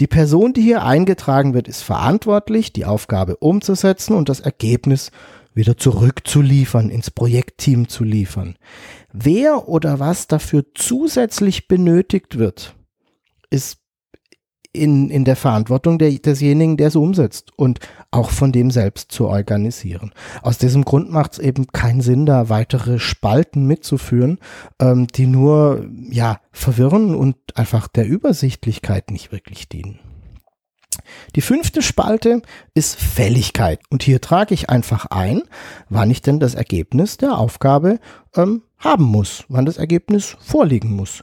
Die 0.00 0.06
Person, 0.06 0.52
die 0.52 0.62
hier 0.62 0.84
eingetragen 0.84 1.54
wird, 1.54 1.68
ist 1.68 1.82
verantwortlich, 1.82 2.72
die 2.72 2.84
Aufgabe 2.84 3.36
umzusetzen 3.36 4.14
und 4.14 4.28
das 4.28 4.40
Ergebnis 4.40 5.10
wieder 5.54 5.76
zurückzuliefern, 5.76 6.90
ins 6.90 7.10
Projektteam 7.10 7.88
zu 7.88 8.04
liefern. 8.04 8.56
Wer 9.12 9.68
oder 9.68 9.98
was 9.98 10.26
dafür 10.26 10.64
zusätzlich 10.74 11.68
benötigt 11.68 12.38
wird, 12.38 12.76
ist 13.50 13.78
in, 14.72 15.10
in 15.10 15.24
der 15.24 15.36
Verantwortung 15.36 15.98
der, 15.98 16.10
desjenigen, 16.10 16.76
der 16.76 16.88
es 16.88 16.96
umsetzt 16.96 17.52
und 17.56 17.80
auch 18.10 18.30
von 18.30 18.52
dem 18.52 18.70
selbst 18.70 19.12
zu 19.12 19.26
organisieren. 19.26 20.12
Aus 20.42 20.58
diesem 20.58 20.84
Grund 20.84 21.10
macht 21.10 21.34
es 21.34 21.38
eben 21.38 21.66
keinen 21.68 22.00
Sinn, 22.00 22.26
da 22.26 22.48
weitere 22.48 22.98
Spalten 22.98 23.66
mitzuführen, 23.66 24.38
ähm, 24.78 25.06
die 25.06 25.26
nur 25.26 25.86
ja 26.10 26.40
verwirren 26.52 27.14
und 27.14 27.36
einfach 27.54 27.88
der 27.88 28.06
Übersichtlichkeit 28.06 29.10
nicht 29.10 29.32
wirklich 29.32 29.68
dienen. 29.68 29.98
Die 31.36 31.40
fünfte 31.40 31.82
Spalte 31.82 32.42
ist 32.74 32.96
Fälligkeit. 32.96 33.80
Und 33.90 34.02
hier 34.02 34.20
trage 34.20 34.54
ich 34.54 34.68
einfach 34.68 35.06
ein, 35.06 35.42
wann 35.88 36.10
ich 36.10 36.22
denn 36.22 36.40
das 36.40 36.54
Ergebnis 36.54 37.16
der 37.16 37.38
Aufgabe 37.38 38.00
ähm, 38.36 38.62
haben 38.78 39.04
muss, 39.04 39.44
wann 39.48 39.66
das 39.66 39.78
Ergebnis 39.78 40.36
vorliegen 40.40 40.94
muss. 40.94 41.22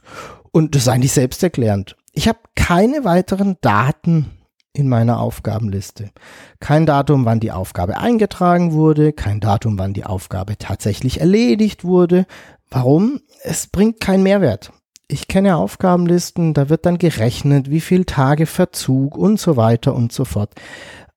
Und 0.52 0.74
das 0.74 0.82
ist 0.82 0.88
eigentlich 0.88 1.12
selbsterklärend. 1.12 1.96
Ich 2.16 2.26
habe 2.26 2.40
keine 2.56 3.04
weiteren 3.04 3.56
Daten 3.60 4.30
in 4.72 4.88
meiner 4.88 5.20
Aufgabenliste. 5.20 6.10
Kein 6.58 6.84
Datum, 6.84 7.24
wann 7.24 7.38
die 7.38 7.52
Aufgabe 7.52 7.98
eingetragen 7.98 8.72
wurde, 8.72 9.12
kein 9.12 9.38
Datum, 9.38 9.78
wann 9.78 9.94
die 9.94 10.04
Aufgabe 10.04 10.58
tatsächlich 10.58 11.20
erledigt 11.20 11.84
wurde. 11.84 12.26
Warum? 12.68 13.20
Es 13.44 13.68
bringt 13.68 14.00
keinen 14.00 14.24
Mehrwert 14.24 14.72
ich 15.08 15.28
kenne 15.28 15.56
Aufgabenlisten, 15.56 16.54
da 16.54 16.68
wird 16.68 16.86
dann 16.86 16.98
gerechnet, 16.98 17.70
wie 17.70 17.80
viel 17.80 18.04
Tage 18.04 18.46
Verzug 18.46 19.16
und 19.16 19.38
so 19.38 19.56
weiter 19.56 19.94
und 19.94 20.12
so 20.12 20.24
fort. 20.24 20.52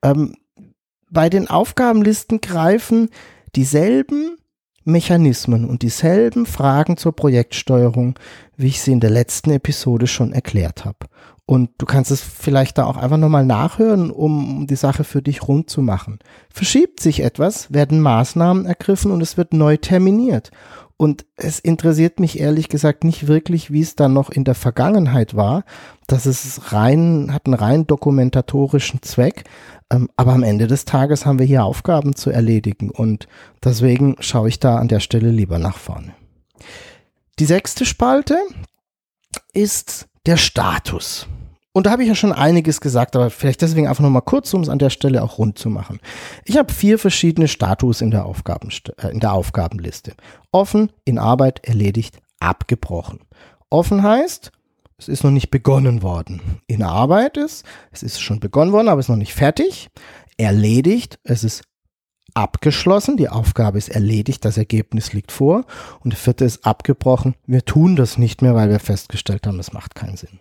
Ähm, 0.03 0.35
bei 1.09 1.29
den 1.29 1.49
Aufgabenlisten 1.49 2.39
greifen 2.39 3.09
dieselben 3.55 4.37
Mechanismen 4.83 5.65
und 5.65 5.81
dieselben 5.81 6.45
Fragen 6.45 6.97
zur 6.97 7.15
Projektsteuerung, 7.15 8.17
wie 8.57 8.67
ich 8.67 8.81
sie 8.81 8.91
in 8.91 8.99
der 8.99 9.09
letzten 9.09 9.51
Episode 9.51 10.07
schon 10.07 10.33
erklärt 10.33 10.85
habe. 10.85 11.07
Und 11.49 11.71
du 11.79 11.87
kannst 11.87 12.11
es 12.11 12.21
vielleicht 12.21 12.77
da 12.77 12.85
auch 12.85 12.95
einfach 12.95 13.17
nochmal 13.17 13.43
nachhören, 13.43 14.11
um 14.11 14.67
die 14.67 14.75
Sache 14.75 15.03
für 15.03 15.23
dich 15.23 15.47
rund 15.47 15.67
zu 15.67 15.81
machen. 15.81 16.19
Verschiebt 16.53 16.99
sich 16.99 17.23
etwas, 17.23 17.73
werden 17.73 18.01
Maßnahmen 18.01 18.67
ergriffen 18.67 19.09
und 19.09 19.19
es 19.21 19.35
wird 19.35 19.51
neu 19.51 19.75
terminiert. 19.77 20.51
Und 20.95 21.25
es 21.37 21.57
interessiert 21.57 22.19
mich 22.19 22.39
ehrlich 22.39 22.69
gesagt 22.69 23.03
nicht 23.03 23.25
wirklich, 23.25 23.71
wie 23.71 23.81
es 23.81 23.95
dann 23.95 24.13
noch 24.13 24.29
in 24.29 24.43
der 24.43 24.53
Vergangenheit 24.53 25.35
war. 25.35 25.63
Das 26.05 26.27
ist 26.27 26.71
rein, 26.71 27.33
hat 27.33 27.47
einen 27.47 27.55
rein 27.55 27.87
dokumentatorischen 27.87 29.01
Zweck. 29.01 29.45
Ähm, 29.89 30.07
aber 30.17 30.33
am 30.33 30.43
Ende 30.43 30.67
des 30.67 30.85
Tages 30.85 31.25
haben 31.25 31.39
wir 31.39 31.47
hier 31.47 31.63
Aufgaben 31.63 32.15
zu 32.15 32.29
erledigen 32.29 32.91
und 32.91 33.27
deswegen 33.63 34.17
schaue 34.19 34.49
ich 34.49 34.59
da 34.59 34.75
an 34.75 34.87
der 34.87 34.99
Stelle 34.99 35.31
lieber 35.31 35.57
nach 35.57 35.79
vorne. 35.79 36.13
Die 37.39 37.45
sechste 37.45 37.87
Spalte 37.87 38.37
ist 39.51 40.07
der 40.27 40.37
Status. 40.37 41.27
Und 41.71 41.85
da 41.85 41.91
habe 41.91 42.01
ich 42.01 42.09
ja 42.09 42.15
schon 42.15 42.33
einiges 42.33 42.81
gesagt, 42.81 43.15
aber 43.15 43.29
vielleicht 43.29 43.61
deswegen 43.61 43.87
einfach 43.87 44.03
nochmal 44.03 44.23
kurz, 44.23 44.53
um 44.53 44.61
es 44.61 44.69
an 44.69 44.79
der 44.79 44.89
Stelle 44.89 45.23
auch 45.23 45.37
rund 45.37 45.59
zu 45.59 45.69
machen. 45.69 45.99
Ich 46.45 46.57
habe 46.57 46.73
vier 46.73 46.97
verschiedene 46.97 47.47
Status 47.47 48.01
in 48.01 48.09
der, 48.11 48.25
Aufgaben, 48.25 48.69
äh, 48.97 49.09
in 49.09 49.19
der 49.19 49.33
Aufgabenliste. 49.33 50.13
Offen, 50.51 50.91
in 51.05 51.19
Arbeit, 51.19 51.63
erledigt, 51.63 52.17
abgebrochen. 52.39 53.19
Offen 53.69 54.01
heißt, 54.01 54.51
es 54.97 55.07
ist 55.07 55.23
noch 55.23 55.31
nicht 55.31 55.51
begonnen 55.51 56.01
worden. 56.01 56.59
In 56.67 56.83
Arbeit 56.83 57.37
ist, 57.37 57.63
es 57.91 58.03
ist 58.03 58.19
schon 58.19 58.39
begonnen 58.39 58.71
worden, 58.71 58.89
aber 58.89 58.99
es 58.99 59.05
ist 59.05 59.09
noch 59.09 59.15
nicht 59.15 59.33
fertig. 59.33 59.89
Erledigt, 60.37 61.19
es 61.23 61.43
ist 61.43 61.63
abgeschlossen, 62.33 63.15
die 63.15 63.29
Aufgabe 63.29 63.77
ist 63.77 63.89
erledigt, 63.89 64.43
das 64.43 64.57
Ergebnis 64.57 65.13
liegt 65.13 65.31
vor. 65.31 65.65
Und 66.01 66.13
der 66.13 66.19
vierte 66.19 66.45
ist 66.45 66.65
abgebrochen, 66.65 67.35
wir 67.45 67.63
tun 67.63 67.95
das 67.95 68.17
nicht 68.17 68.41
mehr, 68.41 68.55
weil 68.55 68.69
wir 68.69 68.79
festgestellt 68.79 69.45
haben, 69.45 69.59
es 69.59 69.71
macht 69.71 69.95
keinen 69.95 70.17
Sinn. 70.17 70.39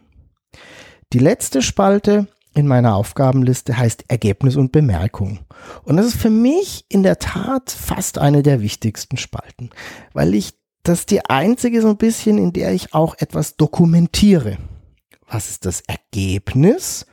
Die 1.14 1.18
letzte 1.18 1.62
Spalte 1.62 2.26
in 2.54 2.66
meiner 2.66 2.94
Aufgabenliste 2.94 3.78
heißt 3.78 4.04
Ergebnis 4.08 4.56
und 4.56 4.72
Bemerkung. 4.72 5.38
Und 5.84 5.96
das 5.96 6.06
ist 6.06 6.20
für 6.20 6.28
mich 6.28 6.84
in 6.90 7.02
der 7.02 7.18
Tat 7.18 7.70
fast 7.70 8.18
eine 8.18 8.42
der 8.42 8.60
wichtigsten 8.60 9.16
Spalten, 9.16 9.70
weil 10.12 10.34
ich 10.34 10.52
das 10.82 11.06
die 11.06 11.24
einzige 11.24 11.80
so 11.80 11.88
ein 11.88 11.96
bisschen, 11.96 12.36
in 12.36 12.52
der 12.52 12.74
ich 12.74 12.92
auch 12.92 13.14
etwas 13.18 13.56
dokumentiere. 13.56 14.58
Was 15.30 15.48
ist 15.48 15.64
das 15.64 15.82
Ergebnis, 15.86 17.06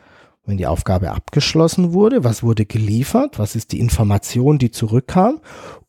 wenn 0.46 0.58
die 0.58 0.68
Aufgabe 0.68 1.12
abgeschlossen 1.12 1.94
wurde? 1.94 2.26
Was 2.26 2.44
wurde 2.44 2.66
geliefert? 2.66 3.40
Was 3.40 3.56
ist 3.56 3.72
die 3.72 3.80
Information, 3.80 4.58
die 4.58 4.72
zurückkam? 4.72 5.40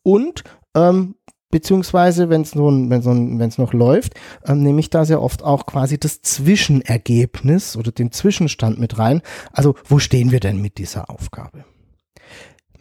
Und 0.01 0.45
ähm, 0.75 1.15
beziehungsweise 1.49 2.29
wenn 2.29 2.41
es 2.41 2.55
nun, 2.55 2.89
wenn 2.89 3.41
es 3.41 3.57
noch 3.57 3.73
läuft, 3.73 4.13
ähm, 4.45 4.63
nehme 4.63 4.79
ich 4.79 4.89
da 4.89 5.05
sehr 5.05 5.21
oft 5.21 5.43
auch 5.43 5.65
quasi 5.65 5.99
das 5.99 6.21
Zwischenergebnis 6.21 7.77
oder 7.77 7.91
den 7.91 8.11
Zwischenstand 8.11 8.79
mit 8.79 8.97
rein. 8.97 9.21
Also 9.51 9.75
wo 9.85 9.99
stehen 9.99 10.31
wir 10.31 10.39
denn 10.39 10.61
mit 10.61 10.77
dieser 10.77 11.09
Aufgabe? 11.09 11.65